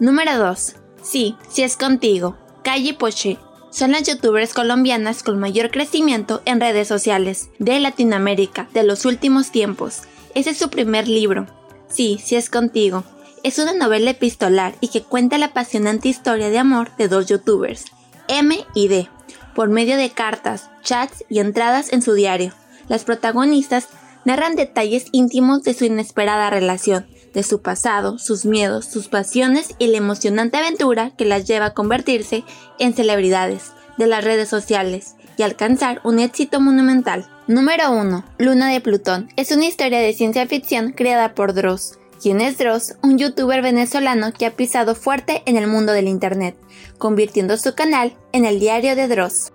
Número 0.00 0.36
2. 0.36 0.74
Sí, 1.02 1.34
si 1.48 1.62
es 1.62 1.78
contigo. 1.78 2.36
Calle 2.62 2.92
Poche. 2.92 3.38
Son 3.72 3.90
las 3.92 4.02
youtubers 4.02 4.52
colombianas 4.52 5.22
con 5.22 5.38
mayor 5.40 5.70
crecimiento 5.70 6.42
en 6.44 6.60
redes 6.60 6.86
sociales 6.86 7.48
de 7.58 7.80
Latinoamérica 7.80 8.68
de 8.74 8.82
los 8.82 9.06
últimos 9.06 9.50
tiempos. 9.50 10.02
Ese 10.34 10.50
es 10.50 10.58
su 10.58 10.68
primer 10.68 11.08
libro. 11.08 11.46
Sí, 11.88 12.20
si 12.22 12.36
es 12.36 12.50
contigo. 12.50 13.02
Es 13.42 13.58
una 13.58 13.72
novela 13.72 14.10
epistolar 14.10 14.74
y 14.82 14.88
que 14.88 15.02
cuenta 15.02 15.38
la 15.38 15.46
apasionante 15.46 16.08
historia 16.08 16.50
de 16.50 16.58
amor 16.58 16.94
de 16.98 17.08
dos 17.08 17.28
youtubers, 17.28 17.86
M 18.28 18.54
y 18.74 18.88
D, 18.88 19.08
por 19.54 19.70
medio 19.70 19.96
de 19.96 20.10
cartas, 20.10 20.68
chats 20.82 21.24
y 21.30 21.38
entradas 21.38 21.94
en 21.94 22.02
su 22.02 22.12
diario. 22.12 22.52
Las 22.88 23.04
protagonistas 23.04 23.88
narran 24.26 24.54
detalles 24.54 25.06
íntimos 25.12 25.62
de 25.62 25.72
su 25.72 25.86
inesperada 25.86 26.50
relación, 26.50 27.06
de 27.32 27.42
su 27.42 27.62
pasado, 27.62 28.18
sus 28.18 28.44
miedos, 28.44 28.86
sus 28.86 29.08
pasiones 29.08 29.74
y 29.78 29.88
la 29.88 29.98
emocionante 29.98 30.58
aventura 30.58 31.12
que 31.16 31.24
las 31.24 31.46
lleva 31.46 31.66
a 31.66 31.74
convertirse 31.74 32.44
en 32.78 32.94
celebridades 32.94 33.72
de 33.98 34.06
las 34.06 34.24
redes 34.24 34.48
sociales 34.48 35.16
y 35.36 35.42
alcanzar 35.42 36.00
un 36.04 36.18
éxito 36.18 36.60
monumental. 36.60 37.26
Número 37.46 37.92
1. 37.92 38.24
Luna 38.38 38.70
de 38.70 38.80
Plutón. 38.80 39.28
Es 39.36 39.50
una 39.50 39.66
historia 39.66 39.98
de 39.98 40.12
ciencia 40.12 40.46
ficción 40.46 40.92
creada 40.92 41.34
por 41.34 41.54
Dross. 41.54 41.98
¿Quién 42.20 42.40
es 42.40 42.58
Dross? 42.58 42.94
Un 43.02 43.18
youtuber 43.18 43.62
venezolano 43.62 44.32
que 44.32 44.46
ha 44.46 44.52
pisado 44.52 44.94
fuerte 44.94 45.42
en 45.46 45.56
el 45.56 45.66
mundo 45.66 45.92
del 45.92 46.06
Internet, 46.06 46.56
convirtiendo 46.98 47.56
su 47.56 47.74
canal 47.74 48.16
en 48.32 48.44
el 48.44 48.60
diario 48.60 48.94
de 48.94 49.08
Dross. 49.08 49.52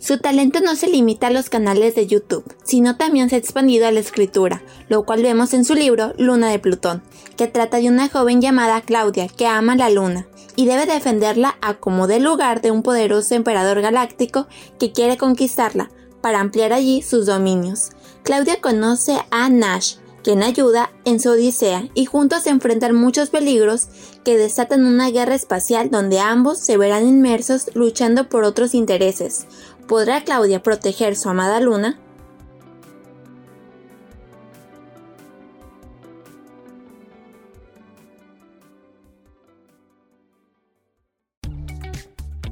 Su 0.00 0.18
talento 0.18 0.60
no 0.60 0.76
se 0.76 0.88
limita 0.88 1.26
a 1.26 1.30
los 1.30 1.50
canales 1.50 1.94
de 1.94 2.06
YouTube, 2.06 2.44
sino 2.62 2.96
también 2.96 3.28
se 3.28 3.34
ha 3.34 3.38
expandido 3.38 3.86
a 3.86 3.90
la 3.90 4.00
escritura, 4.00 4.62
lo 4.88 5.04
cual 5.04 5.22
vemos 5.22 5.52
en 5.54 5.64
su 5.64 5.74
libro 5.74 6.12
Luna 6.18 6.50
de 6.50 6.60
Plutón, 6.60 7.02
que 7.36 7.48
trata 7.48 7.78
de 7.78 7.88
una 7.88 8.08
joven 8.08 8.40
llamada 8.40 8.80
Claudia 8.80 9.26
que 9.28 9.46
ama 9.46 9.74
la 9.74 9.90
luna 9.90 10.28
y 10.54 10.66
debe 10.66 10.86
defenderla 10.86 11.56
a 11.60 11.74
como 11.74 12.06
de 12.06 12.20
lugar 12.20 12.62
de 12.62 12.70
un 12.70 12.82
poderoso 12.82 13.34
emperador 13.34 13.80
galáctico 13.80 14.46
que 14.78 14.92
quiere 14.92 15.16
conquistarla 15.16 15.90
para 16.20 16.40
ampliar 16.40 16.72
allí 16.72 17.02
sus 17.02 17.26
dominios. 17.26 17.90
Claudia 18.22 18.60
conoce 18.60 19.18
a 19.30 19.48
Nash, 19.48 19.96
quien 20.22 20.42
ayuda 20.42 20.90
en 21.04 21.20
su 21.20 21.30
odisea, 21.30 21.88
y 21.94 22.04
juntos 22.04 22.42
se 22.42 22.50
enfrentan 22.50 22.94
muchos 22.94 23.30
peligros 23.30 23.88
que 24.24 24.36
desatan 24.36 24.84
una 24.84 25.10
guerra 25.10 25.34
espacial 25.34 25.90
donde 25.90 26.18
ambos 26.18 26.58
se 26.58 26.76
verán 26.76 27.06
inmersos 27.06 27.70
luchando 27.74 28.28
por 28.28 28.44
otros 28.44 28.74
intereses, 28.74 29.46
¿Podrá 29.88 30.22
Claudia 30.22 30.62
proteger 30.62 31.16
su 31.16 31.30
amada 31.30 31.60
luna? 31.60 31.98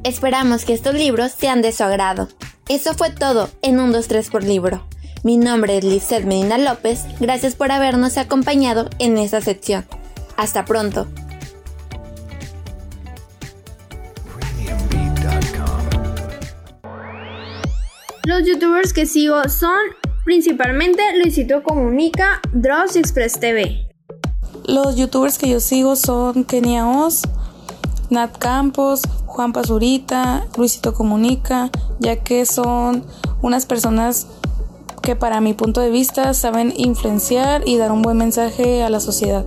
Esperamos 0.02 0.64
que 0.64 0.72
estos 0.72 0.94
libros 0.94 1.32
sean 1.32 1.60
de 1.60 1.72
su 1.72 1.84
agrado. 1.84 2.28
Eso 2.70 2.94
fue 2.94 3.10
todo 3.10 3.50
en 3.60 3.80
un 3.80 3.92
2-3 3.92 4.30
por 4.30 4.42
libro. 4.42 4.86
Mi 5.22 5.36
nombre 5.36 5.76
es 5.76 5.84
Lizeth 5.84 6.24
Medina 6.24 6.56
López, 6.56 7.04
gracias 7.20 7.54
por 7.54 7.70
habernos 7.70 8.16
acompañado 8.16 8.88
en 8.98 9.18
esta 9.18 9.42
sección. 9.42 9.84
Hasta 10.38 10.64
pronto. 10.64 11.06
Los 18.36 18.46
youtubers 18.46 18.92
que 18.92 19.06
sigo 19.06 19.48
son 19.48 19.78
principalmente 20.26 21.00
Luisito 21.16 21.62
Comunica, 21.62 22.42
Dross 22.52 22.94
y 22.94 22.98
Express 22.98 23.40
TV. 23.40 23.88
Los 24.66 24.96
youtubers 24.96 25.38
que 25.38 25.48
yo 25.48 25.58
sigo 25.58 25.96
son 25.96 26.44
Kenia 26.44 26.86
Oz, 26.86 27.22
Nat 28.10 28.36
Campos, 28.36 29.00
Juan 29.24 29.54
Pazurita, 29.54 30.46
Luisito 30.58 30.92
Comunica, 30.92 31.70
ya 31.98 32.22
que 32.22 32.44
son 32.44 33.06
unas 33.40 33.64
personas 33.64 34.26
que 35.00 35.16
para 35.16 35.40
mi 35.40 35.54
punto 35.54 35.80
de 35.80 35.88
vista 35.88 36.34
saben 36.34 36.74
influenciar 36.76 37.66
y 37.66 37.78
dar 37.78 37.90
un 37.90 38.02
buen 38.02 38.18
mensaje 38.18 38.82
a 38.82 38.90
la 38.90 39.00
sociedad. 39.00 39.46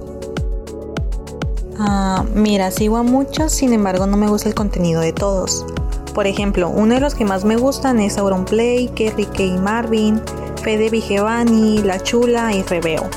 Ah, 1.78 2.26
mira, 2.34 2.72
sigo 2.72 2.98
a 2.98 3.04
muchos, 3.04 3.52
sin 3.52 3.72
embargo 3.72 4.08
no 4.08 4.18
me 4.18 4.28
gusta 4.28 4.50
el 4.50 4.56
contenido 4.56 5.00
de 5.00 5.14
todos. 5.14 5.64
Por 6.14 6.28
ejemplo, 6.28 6.70
uno 6.70 6.96
de 6.96 7.02
los 7.02 7.16
que 7.16 7.26
más 7.26 7.46
me 7.46 7.56
gustan 7.56 8.00
es 8.00 8.18
Auronplay, 8.18 8.90
Kerry 8.90 9.26
K. 9.26 9.62
Marvin, 9.62 10.22
Fede 10.64 10.90
Vigevani, 10.90 11.82
La 11.84 12.02
Chula 12.02 12.54
y 12.54 12.64
Rebeo. 12.64 13.10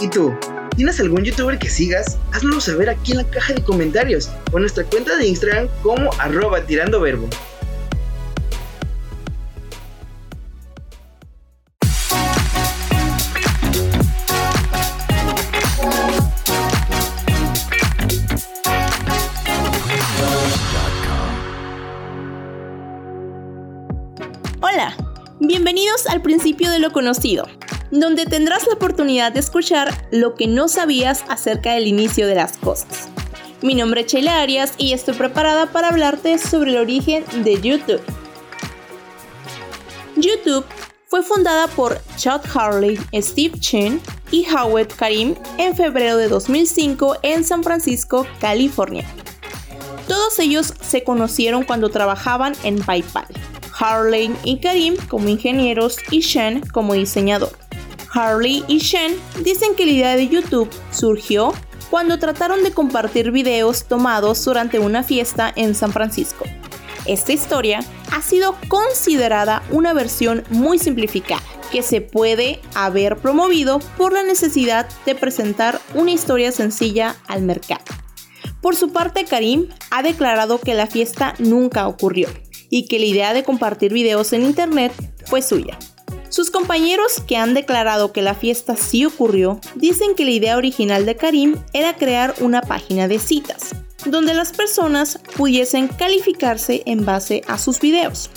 ¿Y 0.00 0.08
tú? 0.08 0.34
¿Tienes 0.76 0.98
algún 0.98 1.22
youtuber 1.22 1.58
que 1.58 1.70
sigas? 1.70 2.18
Hazlo 2.32 2.60
saber 2.60 2.90
aquí 2.90 3.12
en 3.12 3.18
la 3.18 3.24
caja 3.24 3.54
de 3.54 3.62
comentarios 3.62 4.28
o 4.50 4.56
en 4.56 4.62
nuestra 4.62 4.84
cuenta 4.84 5.16
de 5.16 5.28
Instagram 5.28 5.68
como 5.82 6.10
arroba 6.18 6.62
tirando 6.62 7.00
verbo. 7.00 7.28
Al 26.08 26.22
principio 26.22 26.70
de 26.72 26.80
lo 26.80 26.90
conocido, 26.90 27.46
donde 27.92 28.26
tendrás 28.26 28.66
la 28.66 28.74
oportunidad 28.74 29.30
de 29.30 29.38
escuchar 29.38 30.06
lo 30.10 30.34
que 30.34 30.48
no 30.48 30.66
sabías 30.66 31.24
acerca 31.28 31.72
del 31.72 31.86
inicio 31.86 32.26
de 32.26 32.34
las 32.34 32.58
cosas. 32.58 33.08
Mi 33.62 33.74
nombre 33.76 34.00
es 34.00 34.08
Sheila 34.08 34.40
Arias 34.40 34.74
y 34.76 34.92
estoy 34.92 35.14
preparada 35.14 35.66
para 35.66 35.88
hablarte 35.88 36.38
sobre 36.38 36.72
el 36.72 36.78
origen 36.78 37.24
de 37.44 37.60
YouTube. 37.60 38.02
YouTube 40.16 40.64
fue 41.06 41.22
fundada 41.22 41.68
por 41.68 42.00
Chad 42.16 42.42
Harley, 42.52 42.98
Steve 43.14 43.58
Chen 43.60 44.00
y 44.32 44.44
Howard 44.50 44.88
Karim 44.96 45.36
en 45.58 45.76
febrero 45.76 46.16
de 46.16 46.28
2005 46.28 47.18
en 47.22 47.44
San 47.44 47.62
Francisco, 47.62 48.26
California. 48.40 49.06
Todos 50.08 50.40
ellos 50.40 50.74
se 50.82 51.04
conocieron 51.04 51.62
cuando 51.62 51.88
trabajaban 51.88 52.52
en 52.64 52.78
PayPal 52.80 53.28
Harley 53.78 54.34
y 54.44 54.58
Karim 54.60 54.96
como 55.08 55.28
ingenieros 55.28 55.98
y 56.10 56.20
Shen 56.20 56.60
como 56.60 56.94
diseñador. 56.94 57.52
Harley 58.12 58.64
y 58.68 58.78
Shen 58.78 59.16
dicen 59.42 59.74
que 59.74 59.86
la 59.86 59.92
idea 59.92 60.16
de 60.16 60.28
YouTube 60.28 60.70
surgió 60.92 61.52
cuando 61.90 62.18
trataron 62.18 62.62
de 62.62 62.72
compartir 62.72 63.30
videos 63.30 63.84
tomados 63.84 64.44
durante 64.44 64.78
una 64.78 65.02
fiesta 65.02 65.52
en 65.54 65.74
San 65.74 65.92
Francisco. 65.92 66.44
Esta 67.06 67.32
historia 67.32 67.80
ha 68.12 68.22
sido 68.22 68.56
considerada 68.68 69.62
una 69.70 69.92
versión 69.92 70.44
muy 70.50 70.78
simplificada 70.78 71.42
que 71.70 71.82
se 71.82 72.00
puede 72.00 72.60
haber 72.74 73.16
promovido 73.16 73.80
por 73.98 74.12
la 74.12 74.22
necesidad 74.22 74.88
de 75.04 75.14
presentar 75.14 75.80
una 75.94 76.12
historia 76.12 76.52
sencilla 76.52 77.16
al 77.26 77.42
mercado. 77.42 77.84
Por 78.60 78.76
su 78.76 78.92
parte, 78.92 79.24
Karim 79.24 79.68
ha 79.90 80.02
declarado 80.02 80.58
que 80.58 80.74
la 80.74 80.86
fiesta 80.86 81.34
nunca 81.38 81.86
ocurrió 81.86 82.28
y 82.74 82.86
que 82.86 82.98
la 82.98 83.04
idea 83.04 83.32
de 83.32 83.44
compartir 83.44 83.92
videos 83.92 84.32
en 84.32 84.42
internet 84.42 84.92
fue 85.26 85.42
suya. 85.42 85.78
Sus 86.28 86.50
compañeros 86.50 87.22
que 87.24 87.36
han 87.36 87.54
declarado 87.54 88.10
que 88.10 88.20
la 88.20 88.34
fiesta 88.34 88.74
sí 88.74 89.04
ocurrió 89.04 89.60
dicen 89.76 90.16
que 90.16 90.24
la 90.24 90.32
idea 90.32 90.56
original 90.56 91.06
de 91.06 91.14
Karim 91.14 91.54
era 91.72 91.94
crear 91.94 92.34
una 92.40 92.62
página 92.62 93.06
de 93.06 93.20
citas, 93.20 93.76
donde 94.06 94.34
las 94.34 94.50
personas 94.50 95.20
pudiesen 95.36 95.86
calificarse 95.86 96.82
en 96.86 97.04
base 97.04 97.42
a 97.46 97.58
sus 97.58 97.78
videos. 97.78 98.28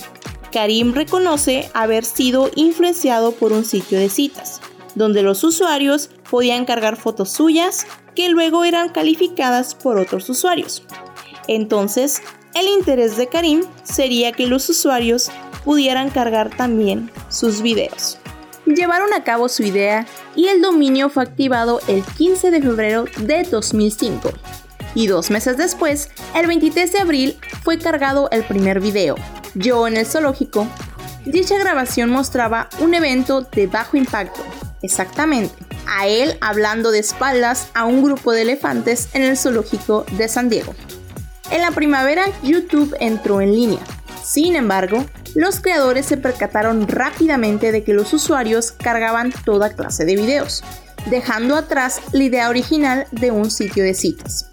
Karim 0.52 0.94
reconoce 0.94 1.72
haber 1.74 2.06
sido 2.06 2.52
influenciado 2.56 3.32
por 3.32 3.52
un 3.54 3.66
sitio 3.66 3.98
de 3.98 4.10
citas, 4.10 4.62
donde 4.94 5.24
los 5.24 5.44
usuarios 5.44 6.12
podían 6.30 6.66
cargar 6.66 6.96
fotos 6.96 7.32
suyas 7.32 7.88
que 8.14 8.30
luego 8.30 8.66
eran 8.66 8.90
calificadas 8.90 9.74
por 9.74 9.98
otros 9.98 10.30
usuarios. 10.30 10.84
Entonces, 11.48 12.22
el 12.60 12.68
interés 12.68 13.18
de 13.18 13.28
Karim 13.28 13.64
sería 13.84 14.32
que 14.32 14.48
los 14.48 14.68
usuarios 14.70 15.30
pudieran 15.64 16.10
cargar 16.10 16.50
también 16.56 17.12
sus 17.30 17.62
videos. 17.62 18.18
Llevaron 18.66 19.14
a 19.14 19.24
cabo 19.24 19.48
su 19.48 19.64
idea 19.64 20.06
y 20.36 20.48
el 20.48 20.62
dominio 20.62 21.10
fue 21.10 21.24
activado 21.24 21.80
el 21.88 22.04
15 22.04 22.52
de 22.52 22.62
febrero 22.62 23.06
de 23.18 23.44
2005. 23.44 24.32
Y 24.96 25.08
dos 25.08 25.30
meses 25.30 25.58
después, 25.58 26.10
el 26.36 26.48
23 26.48 26.92
de 26.92 27.00
abril, 27.00 27.40
fue 27.64 27.78
cargado 27.78 28.30
el 28.32 28.44
primer 28.44 28.80
video, 28.80 29.16
Yo 29.54 29.88
en 29.88 29.96
el 29.96 30.06
zoológico. 30.06 30.68
Dicha 31.26 31.58
grabación 31.58 32.10
mostraba 32.10 32.70
un 32.80 32.94
evento 32.94 33.42
de 33.42 33.68
bajo 33.68 33.98
impacto, 33.98 34.42
exactamente, 34.82 35.54
a 35.88 36.08
él 36.08 36.38
hablando 36.42 36.92
de 36.92 37.00
espaldas 37.00 37.70
a 37.74 37.86
un 37.86 38.02
grupo 38.02 38.32
de 38.32 38.44
elefantes 38.44 39.10
en 39.14 39.24
el 39.24 39.38
zoológico 39.38 40.06
de 40.18 40.28
San 40.28 40.50
Diego. 40.50 40.74
En 41.50 41.62
la 41.62 41.72
primavera, 41.72 42.26
YouTube 42.44 42.96
entró 43.00 43.40
en 43.40 43.54
línea. 43.54 43.80
Sin 44.24 44.56
embargo, 44.56 45.06
los 45.34 45.62
creadores 45.62 46.06
se 46.06 46.18
percataron 46.18 46.88
rápidamente 46.88 47.72
de 47.72 47.84
que 47.84 47.94
los 47.94 48.12
usuarios 48.14 48.74
cargaban 48.74 49.32
toda 49.46 49.74
clase 49.74 50.04
de 50.04 50.18
videos, 50.18 50.64
dejando 51.10 51.56
atrás 51.56 52.02
la 52.12 52.24
idea 52.24 52.50
original 52.50 53.08
de 53.12 53.32
un 53.32 53.50
sitio 53.50 53.84
de 53.84 53.94
citas. 53.94 54.50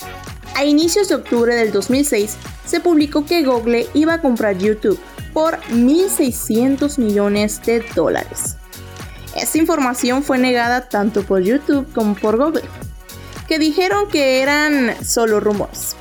A 0.55 0.65
inicios 0.65 1.09
de 1.09 1.17
octubre 1.17 1.57
del 1.57 1.73
2006, 1.73 2.37
se 2.65 2.79
publicó 2.79 3.27
que 3.27 3.43
Google 3.43 3.89
iba 3.93 4.15
a 4.15 4.21
comprar 4.21 4.57
YouTube 4.57 5.01
por 5.33 5.59
1.600 5.73 6.99
millones 6.99 7.61
de 7.67 7.85
dólares. 7.97 8.57
Esta 9.35 9.59
información 9.59 10.23
fue 10.23 10.39
negada 10.39 10.89
tanto 10.89 11.25
por 11.25 11.43
YouTube 11.43 11.93
como 11.93 12.15
por 12.15 12.37
Google, 12.37 12.63
que 13.49 13.59
dijeron 13.59 14.09
que 14.09 14.43
eran 14.43 14.95
solo 15.05 15.41
rumores. 15.41 15.97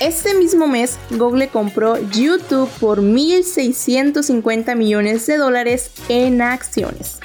Este 0.00 0.34
mismo 0.34 0.66
mes, 0.66 0.98
Google 1.10 1.48
compró 1.48 1.98
YouTube 2.10 2.68
por 2.80 3.00
1.650 3.00 4.74
millones 4.76 5.26
de 5.26 5.36
dólares 5.36 5.92
en 6.08 6.42
acciones. 6.42 7.20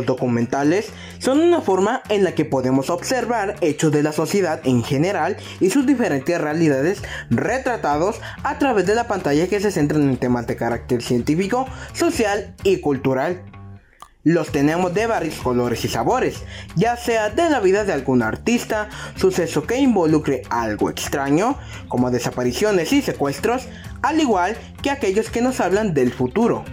Los 0.00 0.06
documentales 0.06 0.88
son 1.18 1.40
una 1.40 1.60
forma 1.60 2.02
en 2.08 2.24
la 2.24 2.32
que 2.32 2.46
podemos 2.46 2.88
observar 2.88 3.56
hechos 3.60 3.92
de 3.92 4.02
la 4.02 4.12
sociedad 4.12 4.62
en 4.64 4.82
general 4.82 5.36
y 5.60 5.68
sus 5.68 5.84
diferentes 5.84 6.40
realidades 6.40 7.02
retratados 7.28 8.18
a 8.42 8.58
través 8.58 8.86
de 8.86 8.94
la 8.94 9.08
pantalla 9.08 9.46
que 9.46 9.60
se 9.60 9.70
centran 9.70 10.08
en 10.08 10.16
temas 10.16 10.46
de 10.46 10.56
carácter 10.56 11.02
científico, 11.02 11.66
social 11.92 12.54
y 12.64 12.80
cultural. 12.80 13.42
Los 14.24 14.52
tenemos 14.52 14.94
de 14.94 15.06
varios 15.06 15.34
colores 15.34 15.84
y 15.84 15.88
sabores, 15.88 16.44
ya 16.76 16.96
sea 16.96 17.28
de 17.28 17.50
la 17.50 17.60
vida 17.60 17.84
de 17.84 17.92
algún 17.92 18.22
artista, 18.22 18.88
suceso 19.16 19.64
que 19.64 19.76
involucre 19.76 20.44
algo 20.48 20.88
extraño, 20.88 21.58
como 21.88 22.10
desapariciones 22.10 22.94
y 22.94 23.02
secuestros, 23.02 23.68
al 24.00 24.18
igual 24.18 24.56
que 24.82 24.90
aquellos 24.90 25.28
que 25.28 25.42
nos 25.42 25.60
hablan 25.60 25.92
del 25.92 26.10
futuro. 26.10 26.64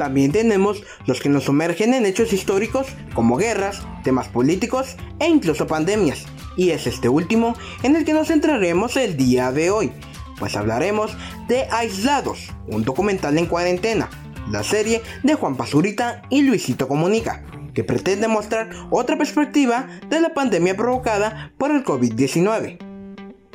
También 0.00 0.32
tenemos 0.32 0.82
los 1.04 1.20
que 1.20 1.28
nos 1.28 1.44
sumergen 1.44 1.92
en 1.92 2.06
hechos 2.06 2.32
históricos 2.32 2.86
como 3.12 3.36
guerras, 3.36 3.82
temas 4.02 4.28
políticos 4.28 4.96
e 5.18 5.28
incluso 5.28 5.66
pandemias. 5.66 6.24
Y 6.56 6.70
es 6.70 6.86
este 6.86 7.10
último 7.10 7.54
en 7.82 7.96
el 7.96 8.06
que 8.06 8.14
nos 8.14 8.28
centraremos 8.28 8.96
el 8.96 9.18
día 9.18 9.52
de 9.52 9.70
hoy, 9.70 9.92
pues 10.38 10.56
hablaremos 10.56 11.14
de 11.48 11.66
Aislados, 11.70 12.48
un 12.66 12.82
documental 12.82 13.36
en 13.36 13.44
cuarentena, 13.44 14.08
la 14.50 14.62
serie 14.62 15.02
de 15.22 15.34
Juan 15.34 15.54
Pazurita 15.54 16.22
y 16.30 16.40
Luisito 16.40 16.88
Comunica, 16.88 17.44
que 17.74 17.84
pretende 17.84 18.26
mostrar 18.26 18.70
otra 18.88 19.18
perspectiva 19.18 19.86
de 20.08 20.18
la 20.18 20.32
pandemia 20.32 20.78
provocada 20.78 21.52
por 21.58 21.72
el 21.72 21.84
COVID-19. 21.84 22.78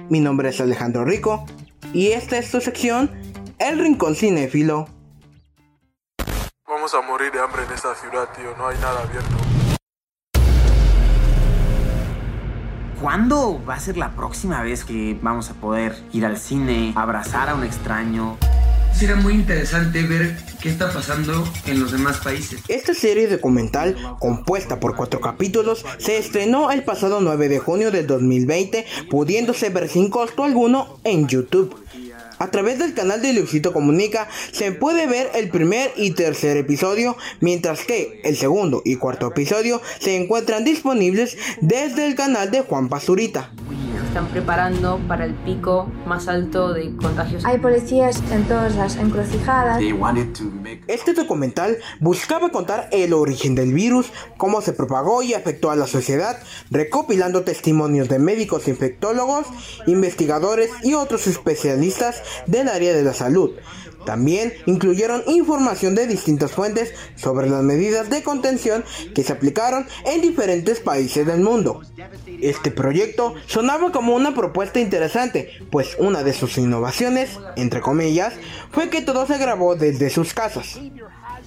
Mi 0.10 0.19
nombre 0.19 0.49
es 0.49 0.62
Alejandro 0.62 1.05
Rico 1.05 1.43
y 1.91 2.10
esta 2.10 2.38
es 2.38 2.51
tu 2.51 2.62
sección, 2.62 3.10
El 3.58 3.79
Rincón 3.79 4.13
Cinéfilo. 4.13 4.94
Vamos 6.86 7.04
a 7.04 7.10
morir 7.10 7.32
de 7.32 7.39
hambre 7.39 7.63
en 7.63 7.74
esta 7.74 7.95
ciudad, 7.95 8.30
tío. 8.38 8.56
No 8.60 8.67
hay 8.67 8.78
nada 8.78 9.02
abierto. 9.02 9.36
¿Cuándo 13.02 13.60
va 13.67 13.74
a 13.74 13.80
ser 13.80 13.98
la 13.98 14.12
próxima 14.12 14.62
vez 14.62 14.86
que 14.86 15.17
vamos 15.19 15.50
a 15.50 15.56
poder 15.56 15.98
ir 16.13 16.28
al 16.28 16.38
cine, 16.38 16.93
abrazar 16.95 17.50
a 17.50 17.56
un 17.56 17.63
extraño? 17.63 18.38
Será 18.93 19.15
muy 19.15 19.34
interesante 19.34 20.04
ver 20.04 20.38
qué 20.62 20.69
está 20.69 20.93
pasando 20.93 21.43
en 21.65 21.80
los 21.80 21.91
demás 21.91 22.19
países. 22.19 22.62
Esta 22.67 22.93
serie 22.93 23.28
documental, 23.28 23.98
compuesta 24.19 24.80
por 24.80 24.95
cuatro 24.95 25.19
capítulos, 25.19 25.84
se 25.98 26.19
estrenó 26.19 26.69
el 26.71 26.84
pasado 26.84 27.19
9 27.19 27.50
de 27.50 27.58
junio 27.58 27.89
del 27.89 28.06
2020, 28.06 28.86
pudiéndose 29.10 29.69
ver 29.71 29.89
sin 29.89 30.12
costo 30.12 30.43
alguno 30.43 31.00
en 31.04 31.28
YouTube. 31.28 31.84
A 32.38 32.52
través 32.52 32.80
del 32.80 32.93
canal 32.93 33.21
de 33.21 33.34
Luisito 33.34 33.71
Comunica 33.71 34.28
se 34.52 34.71
puede 34.71 35.08
ver 35.08 35.32
el 35.36 35.50
primer 35.50 35.91
y 35.95 36.12
tercer 36.12 36.58
episodio, 36.58 37.15
mientras 37.39 37.86
que 37.86 38.19
el 38.24 38.36
segundo 38.36 38.82
y 38.84 38.98
cuarto 38.98 39.28
episodio 39.28 39.82
se 40.00 40.17
encuentran 40.17 40.65
disponibles 40.65 41.38
desde 41.62 42.08
el 42.08 42.15
canal 42.15 42.52
de 42.52 42.62
Juan 42.62 42.89
Pazurita. 42.89 43.52
Se 43.99 44.05
están 44.08 44.27
preparando 44.27 44.99
para 45.08 45.25
el 45.25 45.34
pico 45.34 45.89
más 46.05 46.27
alto 46.27 46.73
de 46.73 46.95
contagios. 46.97 47.45
Hay 47.45 47.60
policías 47.60 48.21
en 48.31 48.43
todas 48.45 48.75
las 48.75 48.97
encrucijadas. 48.97 49.81
Este 50.88 51.13
documental 51.13 51.77
buscaba 51.99 52.49
contar 52.49 52.89
el 52.91 53.13
origen 53.13 53.55
del 53.55 53.73
virus, 53.73 54.12
cómo 54.38 54.62
se 54.62 54.73
propagó 54.73 55.23
y 55.23 55.34
afectó 55.34 55.71
a 55.71 55.75
la 55.75 55.88
sociedad, 55.88 56.38
recopilando 56.71 57.43
testimonios 57.43 58.10
de 58.10 58.19
médicos 58.19 58.67
infectólogos, 58.67 59.47
investigadores 59.88 60.69
y 60.84 60.93
otros 60.93 61.27
especialistas 61.27 62.21
del 62.47 62.67
área 62.67 62.93
de 62.93 63.03
la 63.03 63.13
salud. 63.13 63.51
También 64.06 64.54
incluyeron 64.65 65.24
información 65.28 65.96
de 65.96 66.08
distintas 66.08 66.52
fuentes 66.52 66.94
sobre 67.15 67.50
las 67.50 67.63
medidas 67.63 68.10
de 68.10 68.24
contención 68.24 68.84
que 69.13 69.24
se 69.24 69.34
aplicaron 69.34 69.88
en 70.06 70.22
diferentes 70.22 70.80
países 70.80 71.26
del 71.26 71.41
mundo. 71.41 71.82
Este 72.41 72.72
proyecto 72.72 73.34
sonaba 73.48 73.91
como 73.91 74.15
una 74.15 74.34
propuesta 74.34 74.80
interesante, 74.80 75.50
pues 75.72 75.96
una 75.98 76.24
de 76.24 76.34
sus 76.34 76.58
innovaciones, 76.58 77.39
entre 77.56 77.82
comillas, 77.82 78.34
fue 78.72 78.89
que 78.89 79.02
todo 79.02 79.26
se 79.26 79.38
grabó 79.38 79.76
desde 79.76 80.10
sus 80.10 80.34
casas. 80.34 80.80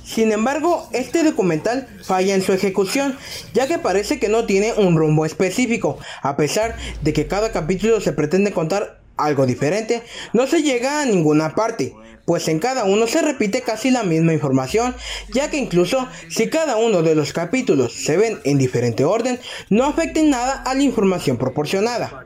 Sin 0.04 0.32
embargo, 0.32 0.88
este 0.92 1.22
documental 1.22 1.86
falla 2.02 2.34
en 2.34 2.42
su 2.42 2.52
ejecución, 2.52 3.16
ya 3.52 3.66
que 3.66 3.78
parece 3.78 4.18
que 4.18 4.28
no 4.28 4.46
tiene 4.46 4.72
un 4.72 4.96
rumbo 4.96 5.26
específico, 5.26 5.98
a 6.22 6.36
pesar 6.36 6.76
de 7.02 7.12
que 7.12 7.26
cada 7.26 7.52
capítulo 7.52 8.00
se 8.00 8.14
pretende 8.14 8.52
contar 8.52 8.97
algo 9.18 9.46
diferente, 9.46 10.02
no 10.32 10.46
se 10.46 10.62
llega 10.62 11.02
a 11.02 11.06
ninguna 11.06 11.54
parte, 11.54 11.94
pues 12.24 12.46
en 12.48 12.58
cada 12.58 12.84
uno 12.84 13.06
se 13.06 13.22
repite 13.22 13.62
casi 13.62 13.90
la 13.90 14.02
misma 14.02 14.34
información, 14.34 14.94
ya 15.32 15.50
que 15.50 15.56
incluso 15.56 16.06
si 16.28 16.50
cada 16.50 16.76
uno 16.76 17.02
de 17.02 17.14
los 17.14 17.32
capítulos 17.32 17.94
se 18.04 18.16
ven 18.16 18.38
en 18.44 18.58
diferente 18.58 19.04
orden, 19.04 19.40
no 19.70 19.84
afecta 19.84 20.20
en 20.20 20.30
nada 20.30 20.62
a 20.62 20.74
la 20.74 20.82
información 20.82 21.38
proporcionada. 21.38 22.24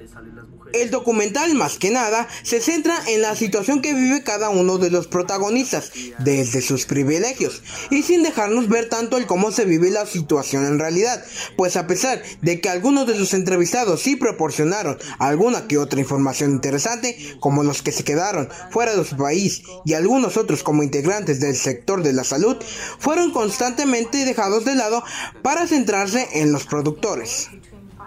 El 0.73 0.91
documental 0.91 1.55
más 1.55 1.79
que 1.79 1.91
nada 1.91 2.29
se 2.43 2.61
centra 2.61 2.99
en 3.09 3.23
la 3.23 3.37
situación 3.37 3.83
que 3.83 3.95
vive 3.95 4.23
cada 4.23 4.49
uno 4.49 4.79
de 4.79 4.91
los 4.91 5.07
protagonistas 5.07 5.93
desde 6.19 6.63
sus 6.63 6.87
privilegios 6.87 7.63
y 7.91 8.03
sin 8.03 8.23
dejarnos 8.23 8.69
ver 8.69 8.89
tanto 8.89 9.17
el 9.17 9.27
cómo 9.27 9.53
se 9.53 9.65
vive 9.65 9.91
la 9.91 10.07
situación 10.07 10.65
en 10.67 10.79
realidad, 10.79 11.25
pues 11.57 11.77
a 11.77 11.87
pesar 11.87 12.23
de 12.41 12.61
que 12.61 12.69
algunos 12.69 13.07
de 13.07 13.19
los 13.19 13.35
entrevistados 13.35 14.01
sí 14.01 14.17
proporcionaron 14.17 14.99
alguna 15.19 15.67
que 15.69 15.79
otra 15.79 16.01
información 16.01 16.53
interesante, 16.53 17.17
como 17.41 17.63
los 17.63 17.83
que 17.83 17.93
se 17.93 18.05
quedaron 18.05 18.49
fuera 18.71 18.97
de 18.97 19.05
su 19.05 19.17
país 19.17 19.63
y 19.85 19.95
algunos 19.95 20.37
otros 20.37 20.63
como 20.63 20.83
integrantes 20.83 21.41
del 21.41 21.57
sector 21.57 22.03
de 22.03 22.13
la 22.13 22.25
salud, 22.25 22.57
fueron 22.99 23.33
constantemente 23.33 24.25
dejados 24.25 24.65
de 24.65 24.75
lado 24.75 25.05
para 25.43 25.67
centrarse 25.67 26.29
en 26.33 26.53
los 26.53 26.65
productores. 26.65 27.51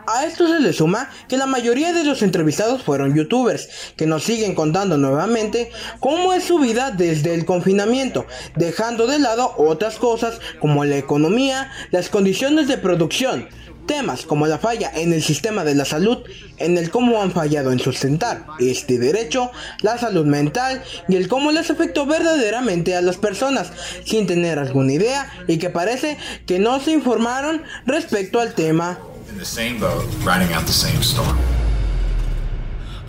A 0.08 0.26
esto 0.26 0.48
se 0.48 0.60
le 0.60 0.72
suma 0.72 1.10
que 1.28 1.38
la 1.38 1.48
mayoría 1.48 1.92
de 1.92 2.04
los 2.04 2.22
entrevistados 2.22 2.84
fueron 2.84 3.16
youtubers, 3.16 3.70
que 3.96 4.06
nos 4.06 4.24
siguen 4.24 4.54
contando 4.54 4.98
nuevamente 4.98 5.72
cómo 6.00 6.34
es 6.34 6.44
su 6.44 6.60
vida 6.60 6.92
desde 6.92 7.34
el 7.34 7.46
confinamiento, 7.46 8.26
dejando 8.56 9.08
de 9.08 9.20
lado 9.20 9.54
otras 9.58 9.96
cosas 9.98 10.40
como 10.60 10.86
la 10.86 10.98
economía, 10.98 11.72
las 11.92 12.10
condiciones 12.10 12.68
de 12.68 12.78
producción, 12.78 13.50
temas 13.88 14.26
como 14.26 14.48
la 14.48 14.60
falla 14.60 14.92
en 14.94 15.14
el 15.14 15.24
sistema 15.24 15.64
de 15.64 15.76
la 15.76 15.86
salud, 15.86 16.20
en 16.58 16.78
el 16.78 16.92
cómo 16.92 17.22
han 17.22 17.32
fallado 17.32 17.72
en 17.72 17.80
sustentar 17.80 18.46
este 18.60 19.00
derecho, 19.00 19.52
la 19.82 19.98
salud 19.98 20.26
mental 20.26 20.84
y 21.08 21.16
el 21.16 21.28
cómo 21.28 21.52
les 21.52 21.70
afectó 21.70 22.06
verdaderamente 22.06 22.96
a 22.96 23.02
las 23.02 23.18
personas 23.18 23.72
sin 24.06 24.28
tener 24.28 24.60
alguna 24.60 24.94
idea 24.94 25.32
y 25.48 25.58
que 25.58 25.70
parece 25.70 26.18
que 26.46 26.60
no 26.60 26.80
se 26.80 26.92
informaron 26.92 27.64
respecto 27.86 28.40
al 28.40 28.54
tema 28.54 29.00
in 29.36 29.40
the 29.40 29.46
same 29.46 29.78
boat, 29.80 30.06
riding 30.24 30.54
out 30.54 30.66
the 30.66 30.72
same 30.72 31.04
storm. 31.04 31.38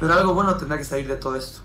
Pero 0.01 0.13
algo 0.13 0.35
bueno 0.35 0.57
tendrá 0.57 0.77
que 0.77 0.85
salir 0.85 1.07
de 1.07 1.17
todo 1.17 1.37
esto. 1.37 1.61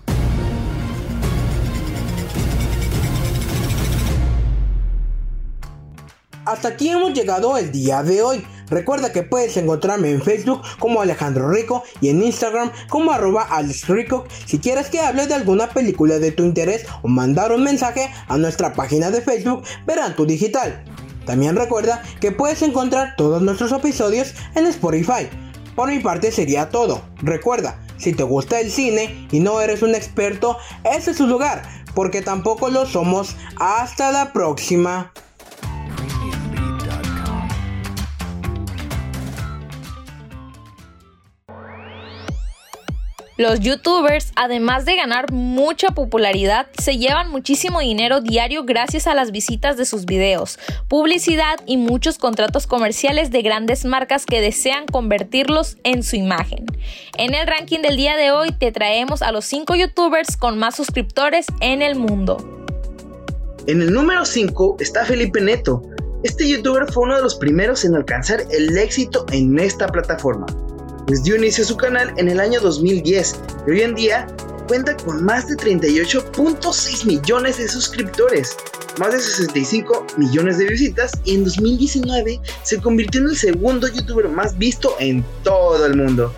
Hasta 6.44 6.68
aquí 6.68 6.88
hemos 6.88 7.12
llegado 7.12 7.56
el 7.56 7.72
día 7.72 8.02
de 8.02 8.22
hoy. 8.22 8.46
Recuerda 8.68 9.12
que 9.12 9.22
puedes 9.22 9.56
encontrarme 9.56 10.10
en 10.10 10.22
Facebook 10.22 10.62
como 10.78 11.02
Alejandro 11.02 11.50
Rico 11.50 11.82
y 12.00 12.08
en 12.08 12.22
Instagram 12.22 12.70
como 12.88 13.12
arroba 13.12 13.48
Rico 13.88 14.24
si 14.46 14.58
quieres 14.58 14.88
que 14.88 15.00
hable 15.00 15.26
de 15.26 15.34
alguna 15.34 15.68
película 15.68 16.18
de 16.18 16.32
tu 16.32 16.42
interés 16.44 16.86
o 17.02 17.08
mandar 17.08 17.52
un 17.52 17.64
mensaje 17.64 18.10
a 18.28 18.38
nuestra 18.38 18.72
página 18.72 19.10
de 19.10 19.20
Facebook 19.20 19.62
Verán 19.86 20.16
tu 20.16 20.24
Digital. 20.24 20.84
También 21.26 21.56
recuerda 21.56 22.02
que 22.20 22.32
puedes 22.32 22.62
encontrar 22.62 23.14
todos 23.16 23.42
nuestros 23.42 23.72
episodios 23.72 24.34
en 24.54 24.66
Spotify. 24.66 25.28
Por 25.74 25.88
mi 25.88 26.00
parte 26.00 26.32
sería 26.32 26.68
todo. 26.68 27.02
Recuerda, 27.22 27.80
si 27.96 28.12
te 28.12 28.22
gusta 28.22 28.60
el 28.60 28.70
cine 28.70 29.28
y 29.30 29.40
no 29.40 29.60
eres 29.60 29.82
un 29.82 29.94
experto, 29.94 30.58
ese 30.84 31.12
es 31.12 31.16
su 31.16 31.26
lugar, 31.26 31.62
porque 31.94 32.20
tampoco 32.20 32.68
lo 32.68 32.86
somos. 32.86 33.36
Hasta 33.58 34.12
la 34.12 34.32
próxima. 34.32 35.12
Los 43.42 43.58
youtubers, 43.58 44.30
además 44.36 44.84
de 44.84 44.94
ganar 44.94 45.32
mucha 45.32 45.88
popularidad, 45.88 46.68
se 46.80 46.98
llevan 46.98 47.28
muchísimo 47.28 47.80
dinero 47.80 48.20
diario 48.20 48.62
gracias 48.62 49.08
a 49.08 49.16
las 49.16 49.32
visitas 49.32 49.76
de 49.76 49.84
sus 49.84 50.04
videos, 50.04 50.60
publicidad 50.86 51.58
y 51.66 51.76
muchos 51.76 52.18
contratos 52.18 52.68
comerciales 52.68 53.32
de 53.32 53.42
grandes 53.42 53.84
marcas 53.84 54.26
que 54.26 54.40
desean 54.40 54.86
convertirlos 54.86 55.76
en 55.82 56.04
su 56.04 56.14
imagen. 56.14 56.66
En 57.18 57.34
el 57.34 57.48
ranking 57.48 57.80
del 57.80 57.96
día 57.96 58.16
de 58.16 58.30
hoy 58.30 58.52
te 58.52 58.70
traemos 58.70 59.22
a 59.22 59.32
los 59.32 59.44
5 59.46 59.74
youtubers 59.74 60.36
con 60.36 60.56
más 60.56 60.76
suscriptores 60.76 61.46
en 61.60 61.82
el 61.82 61.96
mundo. 61.96 62.36
En 63.66 63.82
el 63.82 63.92
número 63.92 64.24
5 64.24 64.76
está 64.78 65.04
Felipe 65.04 65.40
Neto. 65.40 65.82
Este 66.22 66.48
youtuber 66.48 66.86
fue 66.92 67.02
uno 67.02 67.16
de 67.16 67.22
los 67.22 67.34
primeros 67.34 67.84
en 67.84 67.96
alcanzar 67.96 68.44
el 68.52 68.78
éxito 68.78 69.26
en 69.32 69.58
esta 69.58 69.88
plataforma 69.88 70.46
pues 71.06 71.22
dio 71.22 71.36
inicio 71.36 71.64
a 71.64 71.66
su 71.66 71.76
canal 71.76 72.12
en 72.16 72.28
el 72.28 72.40
año 72.40 72.60
2010 72.60 73.40
y 73.66 73.70
hoy 73.70 73.82
en 73.82 73.94
día 73.94 74.26
cuenta 74.68 74.96
con 74.96 75.24
más 75.24 75.48
de 75.48 75.56
38.6 75.56 77.04
millones 77.04 77.58
de 77.58 77.68
suscriptores, 77.68 78.56
más 78.98 79.12
de 79.12 79.20
65 79.20 80.06
millones 80.16 80.58
de 80.58 80.66
visitas 80.66 81.12
y 81.24 81.34
en 81.34 81.44
2019 81.44 82.40
se 82.62 82.80
convirtió 82.80 83.20
en 83.20 83.28
el 83.28 83.36
segundo 83.36 83.88
youtuber 83.88 84.28
más 84.28 84.56
visto 84.56 84.96
en 84.98 85.24
todo 85.42 85.84
el 85.84 85.96
mundo. 85.96 86.32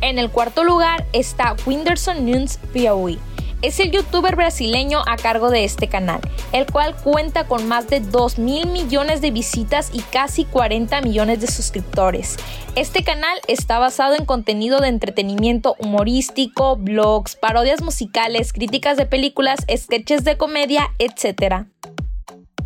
En 0.00 0.18
el 0.18 0.30
cuarto 0.30 0.64
lugar 0.64 1.06
está 1.12 1.56
Winderson 1.66 2.26
Nunes 2.26 2.58
Piauí. 2.72 3.18
Es 3.62 3.78
el 3.78 3.92
youtuber 3.92 4.34
brasileño 4.34 5.02
a 5.06 5.16
cargo 5.16 5.48
de 5.48 5.62
este 5.62 5.88
canal, 5.88 6.20
el 6.52 6.66
cual 6.66 6.96
cuenta 6.96 7.46
con 7.46 7.68
más 7.68 7.88
de 7.88 8.00
2 8.00 8.40
mil 8.40 8.66
millones 8.66 9.20
de 9.20 9.30
visitas 9.30 9.90
y 9.92 10.00
casi 10.00 10.44
40 10.44 11.00
millones 11.02 11.40
de 11.40 11.46
suscriptores. 11.46 12.34
Este 12.74 13.04
canal 13.04 13.38
está 13.46 13.78
basado 13.78 14.16
en 14.16 14.24
contenido 14.24 14.80
de 14.80 14.88
entretenimiento 14.88 15.76
humorístico, 15.78 16.76
blogs, 16.76 17.36
parodias 17.36 17.82
musicales, 17.82 18.52
críticas 18.52 18.96
de 18.96 19.06
películas, 19.06 19.60
sketches 19.72 20.24
de 20.24 20.36
comedia, 20.36 20.88
etc. 20.98 21.66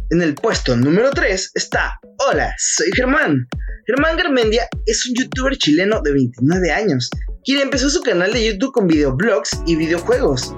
En 0.09 0.23
el 0.23 0.35
puesto 0.35 0.77
número 0.77 1.11
3 1.11 1.51
está 1.57 2.01
Hola, 2.27 2.55
soy 2.57 2.89
Germán. 2.97 3.47
Germán 3.87 4.17
Garmendia 4.17 4.67
es 4.87 5.07
un 5.07 5.15
youtuber 5.15 5.59
chileno 5.59 6.01
de 6.01 6.13
29 6.13 6.73
años, 6.73 7.11
quien 7.45 7.61
empezó 7.61 7.91
su 7.91 8.01
canal 8.03 8.33
de 8.33 8.47
YouTube 8.47 8.73
con 8.73 8.87
videoblogs 8.87 9.61
y 9.67 9.77
videojuegos. 9.77 10.55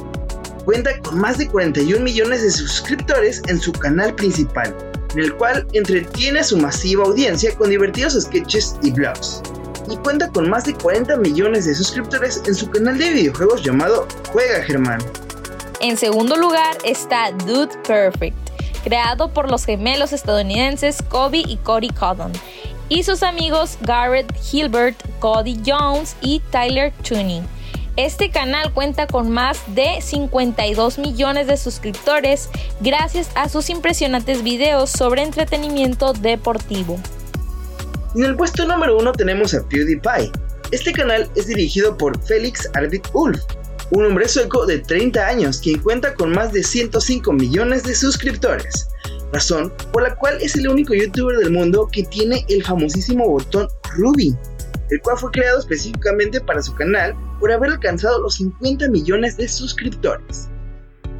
Cuenta 0.68 1.00
con 1.00 1.18
más 1.18 1.38
de 1.38 1.48
41 1.48 2.04
millones 2.04 2.42
de 2.42 2.50
suscriptores 2.50 3.40
en 3.48 3.58
su 3.58 3.72
canal 3.72 4.14
principal, 4.14 4.76
en 5.14 5.20
el 5.20 5.34
cual 5.34 5.66
entretiene 5.72 6.40
a 6.40 6.44
su 6.44 6.58
masiva 6.58 7.06
audiencia 7.06 7.56
con 7.56 7.70
divertidos 7.70 8.20
sketches 8.20 8.76
y 8.82 8.90
blogs. 8.90 9.40
Y 9.90 9.96
cuenta 9.96 10.28
con 10.28 10.50
más 10.50 10.66
de 10.66 10.74
40 10.74 11.16
millones 11.16 11.64
de 11.64 11.74
suscriptores 11.74 12.42
en 12.46 12.54
su 12.54 12.68
canal 12.68 12.98
de 12.98 13.14
videojuegos 13.14 13.64
llamado 13.64 14.06
Juega 14.30 14.62
Germán. 14.62 15.00
En 15.80 15.96
segundo 15.96 16.36
lugar 16.36 16.76
está 16.84 17.32
Dude 17.46 17.74
Perfect, 17.86 18.36
creado 18.84 19.32
por 19.32 19.50
los 19.50 19.64
gemelos 19.64 20.12
estadounidenses 20.12 20.98
Kobe 21.08 21.44
y 21.48 21.56
Cody 21.56 21.88
Cotton, 21.88 22.32
y 22.90 23.04
sus 23.04 23.22
amigos 23.22 23.78
Garrett 23.80 24.30
Hilbert, 24.52 25.02
Cody 25.18 25.58
Jones 25.64 26.14
y 26.20 26.42
Tyler 26.50 26.92
Tooney. 27.08 27.42
Este 27.98 28.30
canal 28.30 28.72
cuenta 28.72 29.08
con 29.08 29.28
más 29.28 29.74
de 29.74 30.00
52 30.00 30.98
millones 30.98 31.48
de 31.48 31.56
suscriptores 31.56 32.48
gracias 32.80 33.28
a 33.34 33.48
sus 33.48 33.70
impresionantes 33.70 34.44
videos 34.44 34.88
sobre 34.88 35.22
entretenimiento 35.22 36.12
deportivo. 36.12 36.96
En 38.14 38.22
el 38.22 38.36
puesto 38.36 38.64
número 38.68 38.96
1 38.98 39.12
tenemos 39.14 39.52
a 39.52 39.68
PewDiePie. 39.68 40.30
Este 40.70 40.92
canal 40.92 41.28
es 41.34 41.48
dirigido 41.48 41.96
por 41.96 42.22
Felix 42.22 42.70
Arvid 42.74 43.02
Ulf, 43.14 43.40
un 43.90 44.04
hombre 44.04 44.28
sueco 44.28 44.64
de 44.64 44.78
30 44.78 45.26
años 45.26 45.58
quien 45.58 45.80
cuenta 45.80 46.14
con 46.14 46.30
más 46.30 46.52
de 46.52 46.62
105 46.62 47.32
millones 47.32 47.82
de 47.82 47.96
suscriptores, 47.96 48.90
razón 49.32 49.72
por 49.92 50.04
la 50.04 50.14
cual 50.14 50.38
es 50.40 50.54
el 50.54 50.68
único 50.68 50.94
youtuber 50.94 51.36
del 51.38 51.50
mundo 51.50 51.88
que 51.90 52.04
tiene 52.04 52.46
el 52.48 52.62
famosísimo 52.62 53.28
botón 53.28 53.66
Ruby, 53.96 54.36
el 54.90 55.00
cual 55.00 55.18
fue 55.18 55.30
creado 55.30 55.58
específicamente 55.58 56.40
para 56.40 56.62
su 56.62 56.74
canal 56.74 57.14
por 57.40 57.52
haber 57.52 57.70
alcanzado 57.70 58.20
los 58.20 58.36
50 58.36 58.88
millones 58.88 59.36
de 59.36 59.48
suscriptores. 59.48 60.48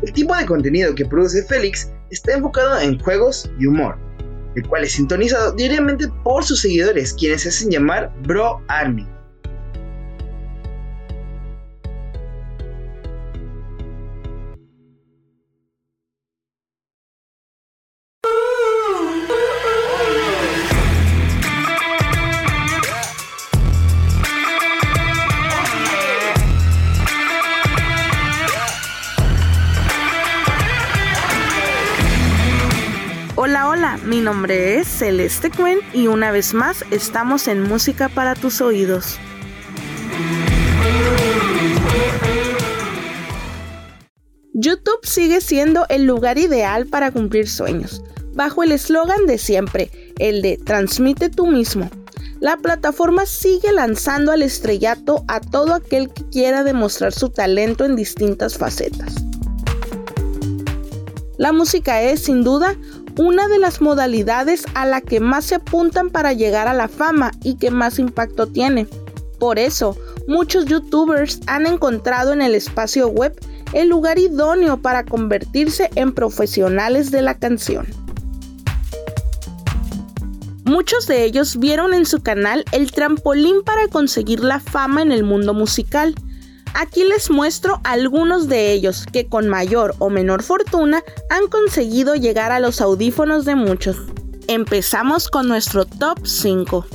El 0.03 0.13
tipo 0.13 0.35
de 0.37 0.47
contenido 0.47 0.95
que 0.95 1.05
produce 1.05 1.45
Félix 1.45 1.93
está 2.11 2.35
enfocado 2.35 2.79
en 2.81 2.99
juegos 2.99 3.51
y 3.59 3.67
humor, 3.67 3.97
el 4.55 4.67
cual 4.67 4.85
es 4.85 4.93
sintonizado 4.93 5.53
diariamente 5.53 6.09
por 6.25 6.45
sus 6.45 6.61
seguidores, 6.61 7.15
quienes 7.15 7.43
se 7.43 7.49
hacen 7.49 7.71
llamar 7.71 8.13
Bro 8.23 8.63
Army. 8.69 9.07
Nombre 34.29 34.79
es 34.79 34.87
Celeste 34.87 35.51
Cuen 35.51 35.79
y 35.95 36.07
una 36.07 36.31
vez 36.31 36.53
más 36.53 36.85
estamos 36.91 37.49
en 37.49 37.63
Música 37.63 38.11
para 38.11 38.35
tus 38.35 38.61
oídos. 38.61 39.19
YouTube 44.53 45.01
sigue 45.03 45.41
siendo 45.41 45.87
el 45.89 46.05
lugar 46.05 46.37
ideal 46.37 46.85
para 46.85 47.11
cumplir 47.11 47.49
sueños, 47.49 48.03
bajo 48.35 48.63
el 48.63 48.73
eslogan 48.73 49.25
de 49.25 49.39
siempre, 49.39 49.91
el 50.19 50.43
de 50.43 50.59
Transmite 50.59 51.31
tú 51.31 51.47
mismo. 51.47 51.89
La 52.39 52.59
plataforma 52.59 53.25
sigue 53.25 53.73
lanzando 53.73 54.31
al 54.33 54.43
estrellato 54.43 55.25
a 55.27 55.41
todo 55.41 55.73
aquel 55.73 56.13
que 56.13 56.29
quiera 56.29 56.65
demostrar 56.65 57.15
su 57.15 57.31
talento 57.31 57.87
en 57.87 57.97
distintas 57.97 58.59
facetas. 58.59 59.15
La 61.39 61.53
música 61.53 62.03
es, 62.03 62.25
sin 62.25 62.43
duda, 62.43 62.77
una 63.19 63.49
de 63.49 63.59
las 63.59 63.81
modalidades 63.81 64.65
a 64.75 64.87
la 64.87 65.01
que 65.01 65.19
más 65.19 65.47
se 65.47 65.57
apuntan 65.57 66.09
para 66.09 66.33
llegar 66.33 66.69
a 66.69 66.73
la 66.73 66.89
fama 66.89 67.33
y 67.43 67.57
que 67.57 67.73
más 67.73 67.99
impacto 67.99 68.47
tiene. 68.47 68.87
Por 69.41 69.59
eso, 69.59 69.97
muchos 70.29 70.67
youtubers 70.67 71.41
han 71.47 71.67
encontrado 71.67 72.33
en 72.33 72.43
el 72.43 72.55
espacio 72.55 73.09
web 73.09 73.39
el 73.73 73.89
lugar 73.89 74.19
idóneo 74.19 74.81
para 74.81 75.05
convertirse 75.05 75.91
en 75.97 76.13
profesionales 76.13 77.11
de 77.11 77.23
la 77.23 77.39
canción. 77.39 77.87
Muchos 80.65 81.07
de 81.07 81.25
ellos 81.25 81.59
vieron 81.59 81.95
en 81.95 82.07
su 82.07 82.23
canal 82.23 82.65
el 82.73 82.93
trampolín 82.93 83.63
para 83.65 83.89
conseguir 83.89 84.41
la 84.41 84.61
fama 84.61 85.03
en 85.03 85.11
el 85.11 85.25
mundo 85.25 85.55
musical. 85.55 86.15
Aquí 86.75 87.05
les 87.05 87.31
muestro 87.31 87.81
algunos 87.85 88.49
de 88.49 88.73
ellos 88.73 89.07
que 89.11 89.27
con 89.27 89.49
mayor 89.49 89.95
o 89.99 90.11
menor 90.11 90.43
fortuna 90.43 91.03
han 91.31 91.49
conseguido 91.49 92.15
llegar 92.15 92.53
a 92.53 92.61
los 92.61 92.81
audífonos 92.81 93.45
de 93.45 93.55
muchos. 93.55 93.97
Empezamos 94.47 95.29
con 95.29 95.49
nuestro 95.49 95.85
top 95.85 96.27
5. 96.27 96.87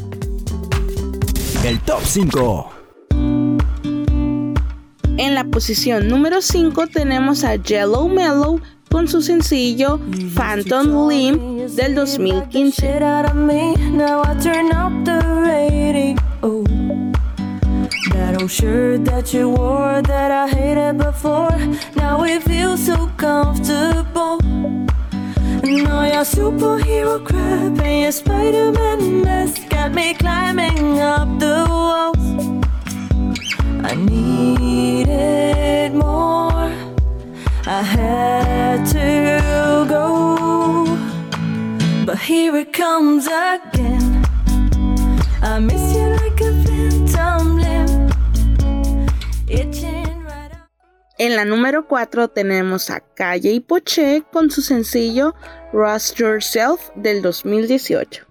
El 1.63 1.79
top 1.81 2.01
5. 2.03 2.69
En 5.17 5.35
la 5.35 5.43
posición 5.43 6.07
número 6.07 6.41
5 6.41 6.87
tenemos 6.87 7.43
a 7.43 7.55
Yellow 7.55 8.07
Mellow 8.09 8.59
con 8.89 9.07
su 9.07 9.21
sencillo 9.21 9.99
Phantom 10.35 11.09
Limb 11.09 11.67
del 11.69 11.95
2015. 11.95 12.99
That 18.33 18.41
old 18.41 18.51
shirt 18.51 19.05
that 19.05 19.31
you 19.31 19.49
wore 19.49 20.01
that 20.01 20.31
I 20.31 20.47
hated 20.47 20.97
before. 20.97 21.55
Now 21.95 22.23
it 22.23 22.41
feels 22.41 22.83
so 22.83 23.05
comfortable. 23.15 24.39
And 25.61 25.87
all 25.87 26.07
your 26.07 26.25
superhero 26.25 27.23
crap 27.23 27.77
and 27.77 28.01
your 28.01 28.11
Spider-Man 28.11 29.21
mess 29.21 29.59
got 29.69 29.93
me 29.93 30.15
climbing 30.15 30.99
up 30.99 31.27
the 31.37 31.63
walls. 31.69 32.25
I 33.85 33.93
needed 33.93 35.93
more. 35.93 36.73
I 37.67 37.83
had 37.83 38.83
to 38.97 39.85
go. 39.87 40.87
But 42.03 42.17
here 42.17 42.55
it 42.55 42.73
comes 42.73 43.27
again. 43.27 44.25
I 45.43 45.59
miss 45.59 45.93
you 45.93 46.15
like 46.17 46.41
a 46.41 46.51
phantom 46.63 47.57
limb. 47.57 47.82
En 51.19 51.35
la 51.35 51.45
número 51.45 51.87
4 51.87 52.29
tenemos 52.29 52.89
a 52.89 52.99
Calle 52.99 53.51
y 53.51 53.59
Poché 53.59 54.23
con 54.31 54.49
su 54.49 54.61
sencillo 54.61 55.35
Rust 55.71 56.17
Yourself 56.17 56.89
del 56.95 57.21
2018. 57.21 58.25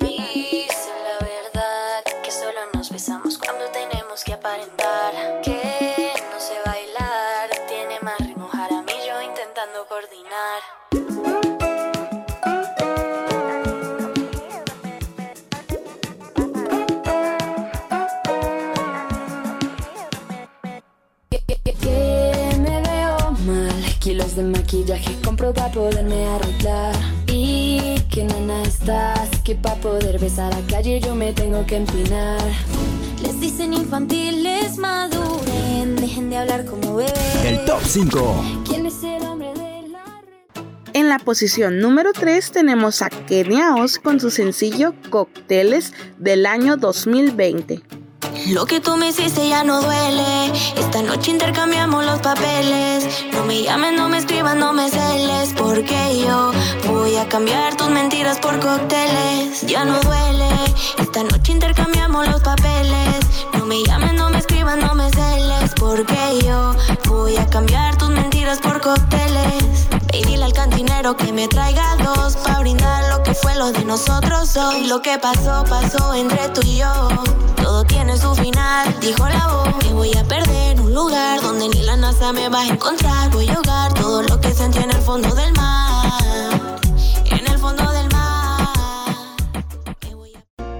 Dice 0.00 0.90
la 1.02 1.26
verdad 1.26 2.22
que 2.22 2.30
solo 2.30 2.58
nos 2.72 2.90
besamos 2.90 3.36
maquillaje 24.74 25.16
compro 25.24 25.52
para 25.52 25.70
poderme 25.70 26.26
arreglar. 26.26 26.94
Y 27.28 28.00
que 28.10 28.24
nana 28.24 28.62
estás, 28.62 29.28
que 29.44 29.54
para 29.54 29.76
poder 29.76 30.18
besar 30.18 30.52
a 30.52 30.60
calle 30.66 31.00
yo 31.00 31.14
me 31.14 31.32
tengo 31.32 31.64
que 31.66 31.76
empinar. 31.76 32.40
Les 33.22 33.40
dicen 33.40 33.72
infantiles, 33.72 34.76
maduren, 34.76 35.96
dejen 35.96 36.30
de 36.30 36.36
hablar 36.38 36.64
como 36.64 36.96
bebés. 36.96 37.44
El 37.44 37.64
top 37.64 37.80
5. 37.84 38.44
¿Quién 38.66 38.86
es 38.86 39.02
el 39.02 39.22
hombre 39.22 39.52
de 39.54 39.88
la 39.88 40.04
En 40.92 41.08
la 41.08 41.18
posición 41.18 41.78
número 41.78 42.12
3 42.12 42.50
tenemos 42.50 43.00
a 43.02 43.10
Kenia 43.10 43.76
Oz 43.76 43.98
con 43.98 44.18
su 44.18 44.30
sencillo 44.30 44.94
Cócteles 45.10 45.92
del 46.18 46.46
año 46.46 46.76
2020. 46.76 47.82
Lo 48.46 48.66
que 48.66 48.78
tú 48.78 48.96
me 48.98 49.08
hiciste 49.08 49.48
ya 49.48 49.64
no 49.64 49.80
duele. 49.80 50.52
Esta 50.76 51.00
noche 51.00 51.30
intercambiamos 51.30 52.04
los 52.04 52.20
papeles. 52.20 53.24
No 53.32 53.44
me 53.46 53.62
llames, 53.62 53.94
no 53.94 54.08
me 54.10 54.18
escribas, 54.18 54.54
no 54.54 54.74
me 54.74 54.90
celes. 54.90 55.54
Porque 55.56 56.20
yo 56.20 56.52
voy 56.86 57.16
a 57.16 57.26
cambiar 57.26 57.74
tus 57.76 57.88
mentiras 57.88 58.38
por 58.38 58.60
cócteles. 58.60 59.62
Ya 59.62 59.86
no 59.86 59.98
duele. 60.00 60.48
Esta 60.98 61.22
noche 61.22 61.52
intercambiamos 61.52 62.28
los 62.28 62.42
papeles. 62.42 63.16
No 63.54 63.64
me 63.64 63.82
llames, 63.82 64.12
no 64.12 64.28
me 64.28 64.38
escribas, 64.38 64.76
no 64.76 64.94
me 64.94 65.08
celes. 65.10 65.72
Porque 65.78 66.38
yo 66.44 66.76
voy 67.08 67.36
a 67.38 67.46
cambiar 67.46 67.96
tus 67.96 68.10
mentiras 68.10 68.58
por 68.58 68.78
cócteles. 68.82 69.63
Y 70.14 70.22
dile 70.24 70.44
al 70.44 70.52
cantinero 70.52 71.16
que 71.16 71.32
me 71.32 71.48
traiga 71.48 71.96
dos. 71.96 72.36
Pa' 72.36 72.60
brindar 72.60 73.02
lo 73.10 73.22
que 73.22 73.34
fue 73.34 73.54
lo 73.56 73.72
de 73.72 73.84
nosotros 73.84 74.54
dos. 74.54 74.86
Lo 74.86 75.02
que 75.02 75.18
pasó, 75.18 75.64
pasó 75.68 76.14
entre 76.14 76.48
tú 76.50 76.60
y 76.64 76.78
yo. 76.78 77.08
Todo 77.56 77.84
tiene 77.84 78.16
su 78.16 78.34
final, 78.34 78.94
dijo 79.00 79.26
la 79.28 79.46
voz. 79.48 79.84
Me 79.84 79.92
voy 79.92 80.16
a 80.16 80.22
perder 80.24 80.80
un 80.80 80.94
lugar 80.94 81.40
donde 81.40 81.68
ni 81.68 81.82
la 81.82 81.96
NASA 81.96 82.32
me 82.32 82.48
va 82.48 82.60
a 82.60 82.66
encontrar. 82.68 83.30
Voy 83.30 83.48
a 83.48 83.54
ahogar 83.54 83.92
todo 83.94 84.22
lo 84.22 84.40
que 84.40 84.52
sentí 84.52 84.78
en 84.78 84.90
el 84.90 85.02
fondo 85.02 85.34
del 85.34 85.52
mar. 85.54 86.12
En 87.24 87.46
el 87.50 87.58
fondo 87.58 87.90
del 87.90 88.08
mar. 88.12 88.68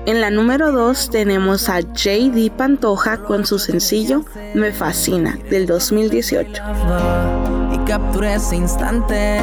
En 0.06 0.20
la 0.20 0.30
número 0.30 0.70
2 0.70 1.10
tenemos 1.10 1.68
a 1.68 1.80
JD 1.80 2.50
Pantoja 2.56 3.16
con 3.24 3.46
su 3.46 3.58
sencillo 3.58 4.24
Me 4.54 4.70
Fascina 4.70 5.38
del 5.50 5.66
2018. 5.66 7.63
Capturé 7.86 8.34
ese 8.34 8.56
instante. 8.56 9.40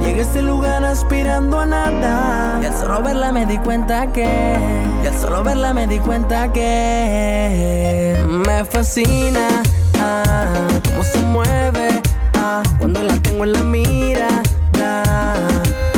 Llegué 0.00 0.20
a 0.20 0.22
este 0.22 0.42
lugar 0.42 0.84
aspirando 0.84 1.58
a 1.58 1.66
nada. 1.66 2.60
Y 2.62 2.66
al 2.66 2.74
solo 2.74 3.02
verla 3.02 3.32
me 3.32 3.46
di 3.46 3.58
cuenta 3.58 4.12
que. 4.12 4.56
Y 5.02 5.06
al 5.06 5.18
solo 5.18 5.42
verla 5.42 5.74
me 5.74 5.86
di 5.86 5.98
cuenta 5.98 6.52
que. 6.52 8.16
Me 8.28 8.64
fascina. 8.64 9.62
Ah, 10.00 10.46
cómo 10.88 11.02
se 11.02 11.18
mueve. 11.18 12.00
Ah, 12.34 12.62
cuando 12.78 13.02
la 13.02 13.14
tengo 13.16 13.44
en 13.44 13.52
la 13.52 13.62
mira. 13.62 14.28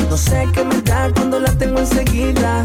No 0.08 0.16
sé 0.16 0.46
qué 0.52 0.64
me 0.64 0.80
da 0.82 1.10
cuando 1.14 1.40
la 1.40 1.52
tengo 1.52 1.78
enseguida. 1.78 2.64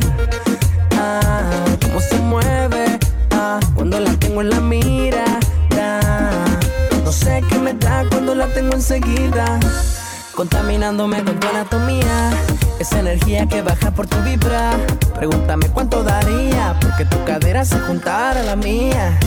Ah, 0.97 1.41
cómo 1.83 1.99
se 1.99 2.17
mueve. 2.19 2.97
Ah, 3.31 3.59
cuando 3.75 3.99
la 3.99 4.11
tengo 4.13 4.41
en 4.41 4.49
la 4.49 4.59
mira. 4.61 5.25
No 7.07 7.13
sé 7.13 7.41
qué 7.47 7.57
me 7.57 7.73
da 7.73 8.03
cuando 8.09 8.35
la 8.35 8.47
tengo 8.47 8.73
enseguida. 8.73 9.61
Contaminándome 10.35 11.23
con 11.23 11.39
tu 11.39 11.47
anatomía. 11.47 12.31
Esa 12.79 12.99
energía 12.99 13.47
que 13.47 13.61
baja 13.61 13.91
por 13.91 14.07
tu 14.07 14.17
vibra. 14.23 14.73
Pregúntame 15.15 15.69
cuánto 15.69 16.03
daría. 16.03 16.77
Porque 16.81 17.05
tu 17.05 17.23
cadera 17.23 17.63
se 17.63 17.79
juntara 17.79 18.41
a 18.41 18.43
la 18.43 18.57
mía. 18.57 19.17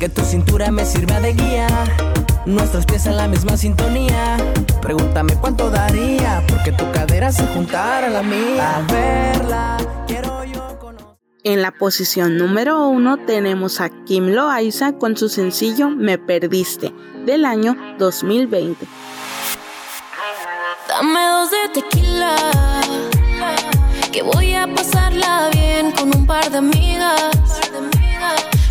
Que 0.00 0.08
tu 0.08 0.24
cintura 0.24 0.72
me 0.72 0.84
sirva 0.84 1.20
de 1.20 1.34
guía. 1.34 1.68
Nuestros 2.46 2.84
pies 2.84 3.06
en 3.06 3.16
la 3.16 3.28
misma 3.28 3.56
sintonía. 3.56 4.36
Pregúntame 4.82 5.34
cuánto 5.34 5.70
daría. 5.70 6.42
Porque 6.48 6.72
tu 6.72 6.90
cadera 6.90 7.30
se 7.30 7.46
juntara 7.46 8.08
a 8.08 8.10
la 8.10 8.22
mía. 8.24 8.78
A 8.78 8.92
verla, 8.92 9.76
quiero. 10.08 10.23
En 11.46 11.60
la 11.60 11.72
posición 11.72 12.38
número 12.38 12.88
uno 12.88 13.18
tenemos 13.18 13.78
a 13.82 13.90
Kim 13.90 14.28
Loaiza 14.28 14.94
con 14.94 15.14
su 15.14 15.28
sencillo 15.28 15.90
Me 15.90 16.16
Perdiste 16.16 16.90
del 17.26 17.44
año 17.44 17.76
2020. 17.98 18.86
Dame 20.88 21.20
dos 21.20 21.50
de 21.50 21.82
tequila. 21.82 22.34
Que 24.10 24.22
voy 24.22 24.54
a 24.54 24.66
pasarla 24.74 25.50
bien 25.52 25.92
con 25.92 26.16
un 26.16 26.26
par 26.26 26.50
de 26.50 26.56
amigas. 26.56 27.60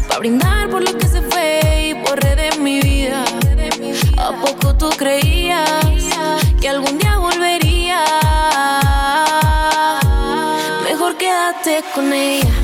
Pa' 0.09 0.17
brindar 0.17 0.67
por 0.71 0.83
lo 0.83 0.97
que 0.97 1.05
se 1.05 1.21
fue 1.21 1.89
y 1.89 1.93
borré 1.93 2.36
de 2.36 2.57
mi 2.57 2.81
vida. 2.81 3.23
¿A 4.17 4.31
poco 4.31 4.75
tú 4.75 4.89
creías 4.97 6.09
que 6.59 6.69
algún 6.69 6.97
día 6.97 7.19
volvería? 7.19 8.03
Mejor 10.83 11.15
quédate 11.17 11.83
con 11.93 12.12
ella. 12.12 12.62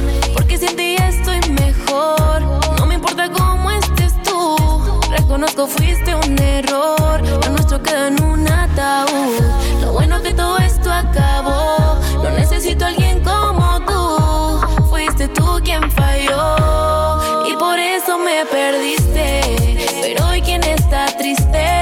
Reconozco 5.59 5.77
fuiste 5.77 6.15
un 6.15 6.39
error. 6.41 7.21
Lo 7.21 7.49
nuestro 7.49 7.83
quedó 7.83 8.07
en 8.07 8.23
un 8.23 8.47
ataúd. 8.47 9.41
Lo 9.81 9.91
bueno 9.91 10.21
que 10.21 10.33
todo 10.33 10.57
esto 10.57 10.89
acabó. 10.91 11.99
No 12.23 12.29
necesito 12.31 12.85
a 12.85 12.87
alguien 12.87 13.21
como 13.23 13.81
tú. 13.85 14.85
Fuiste 14.89 15.27
tú 15.27 15.59
quien 15.63 15.91
falló. 15.91 17.45
Y 17.45 17.57
por 17.57 17.77
eso 17.77 18.17
me 18.17 18.45
perdiste. 18.45 19.81
Pero 20.01 20.27
hoy 20.27 20.41
quien 20.41 20.63
está 20.63 21.07
triste. 21.17 21.81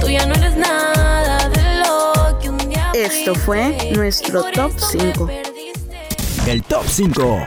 Tú 0.00 0.08
ya 0.08 0.26
no 0.26 0.34
eres 0.34 0.56
nada 0.56 1.48
de 1.48 1.76
lo 1.76 2.38
que 2.38 2.50
un 2.50 2.58
día 2.58 2.90
Esto 2.92 3.34
fue 3.34 3.92
nuestro 3.94 4.42
top 4.52 4.72
5. 4.76 5.28
El 6.46 6.62
top 6.62 6.84
5. 6.86 7.46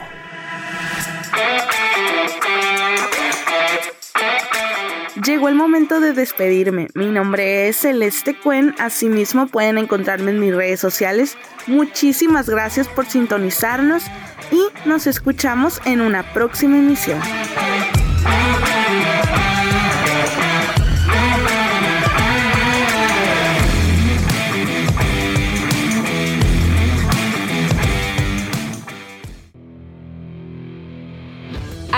Llegó 5.30 5.48
el 5.48 5.54
momento 5.54 6.00
de 6.00 6.14
despedirme. 6.14 6.88
Mi 6.96 7.06
nombre 7.06 7.68
es 7.68 7.78
Celeste 7.78 8.36
Cuen. 8.36 8.74
Asimismo 8.80 9.46
pueden 9.46 9.78
encontrarme 9.78 10.32
en 10.32 10.40
mis 10.40 10.56
redes 10.56 10.80
sociales. 10.80 11.38
Muchísimas 11.68 12.50
gracias 12.50 12.88
por 12.88 13.06
sintonizarnos 13.06 14.06
y 14.52 14.90
nos 14.90 15.06
escuchamos 15.06 15.82
en 15.86 16.02
una 16.02 16.24
próxima 16.34 16.80
emisión. 16.80 17.20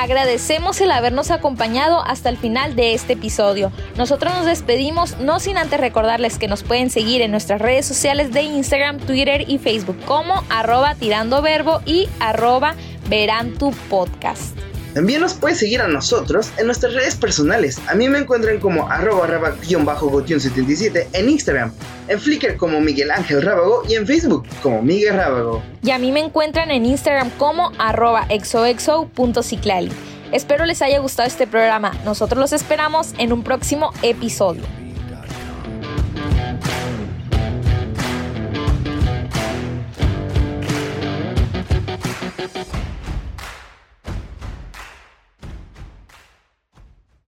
Agradecemos 0.01 0.81
el 0.81 0.89
habernos 0.89 1.29
acompañado 1.29 2.03
hasta 2.03 2.29
el 2.29 2.37
final 2.37 2.75
de 2.75 2.95
este 2.95 3.13
episodio. 3.13 3.71
Nosotros 3.97 4.33
nos 4.33 4.47
despedimos 4.47 5.19
no 5.19 5.39
sin 5.39 5.59
antes 5.59 5.79
recordarles 5.79 6.39
que 6.39 6.47
nos 6.47 6.63
pueden 6.63 6.89
seguir 6.89 7.21
en 7.21 7.29
nuestras 7.29 7.61
redes 7.61 7.85
sociales 7.85 8.33
de 8.33 8.41
Instagram, 8.41 8.97
Twitter 8.97 9.45
y 9.47 9.59
Facebook 9.59 9.99
como 10.05 10.43
arroba 10.49 10.95
tirando 10.95 11.43
verbo 11.43 11.81
y 11.85 12.09
arroba 12.19 12.73
verán 13.09 13.53
tu 13.59 13.73
podcast. 13.91 14.57
También 14.93 15.21
nos 15.21 15.33
puedes 15.33 15.59
seguir 15.59 15.81
a 15.81 15.87
nosotros 15.87 16.51
en 16.57 16.65
nuestras 16.65 16.93
redes 16.93 17.15
personales. 17.15 17.79
A 17.87 17.95
mí 17.95 18.09
me 18.09 18.19
encuentran 18.19 18.59
como 18.59 18.89
arroba 18.89 19.25
raba-gotion77 19.27 21.07
en 21.13 21.29
Instagram, 21.29 21.71
en 22.09 22.19
Flickr 22.19 22.57
como 22.57 22.81
Miguel 22.81 23.11
Ángel 23.11 23.41
Rábago 23.41 23.83
y 23.87 23.95
en 23.95 24.05
Facebook 24.05 24.45
como 24.61 24.81
Miguel 24.81 25.15
Rábago. 25.15 25.63
Y 25.81 25.91
a 25.91 25.97
mí 25.97 26.11
me 26.11 26.19
encuentran 26.19 26.71
en 26.71 26.85
Instagram 26.85 27.29
como 27.37 27.71
arroba 27.77 28.25
exoexo.ciclali. 28.29 29.91
Espero 30.31 30.65
les 30.65 30.81
haya 30.81 30.99
gustado 30.99 31.27
este 31.27 31.47
programa. 31.47 31.93
Nosotros 32.05 32.39
los 32.39 32.53
esperamos 32.53 33.13
en 33.17 33.33
un 33.33 33.43
próximo 33.43 33.91
episodio. 34.01 34.63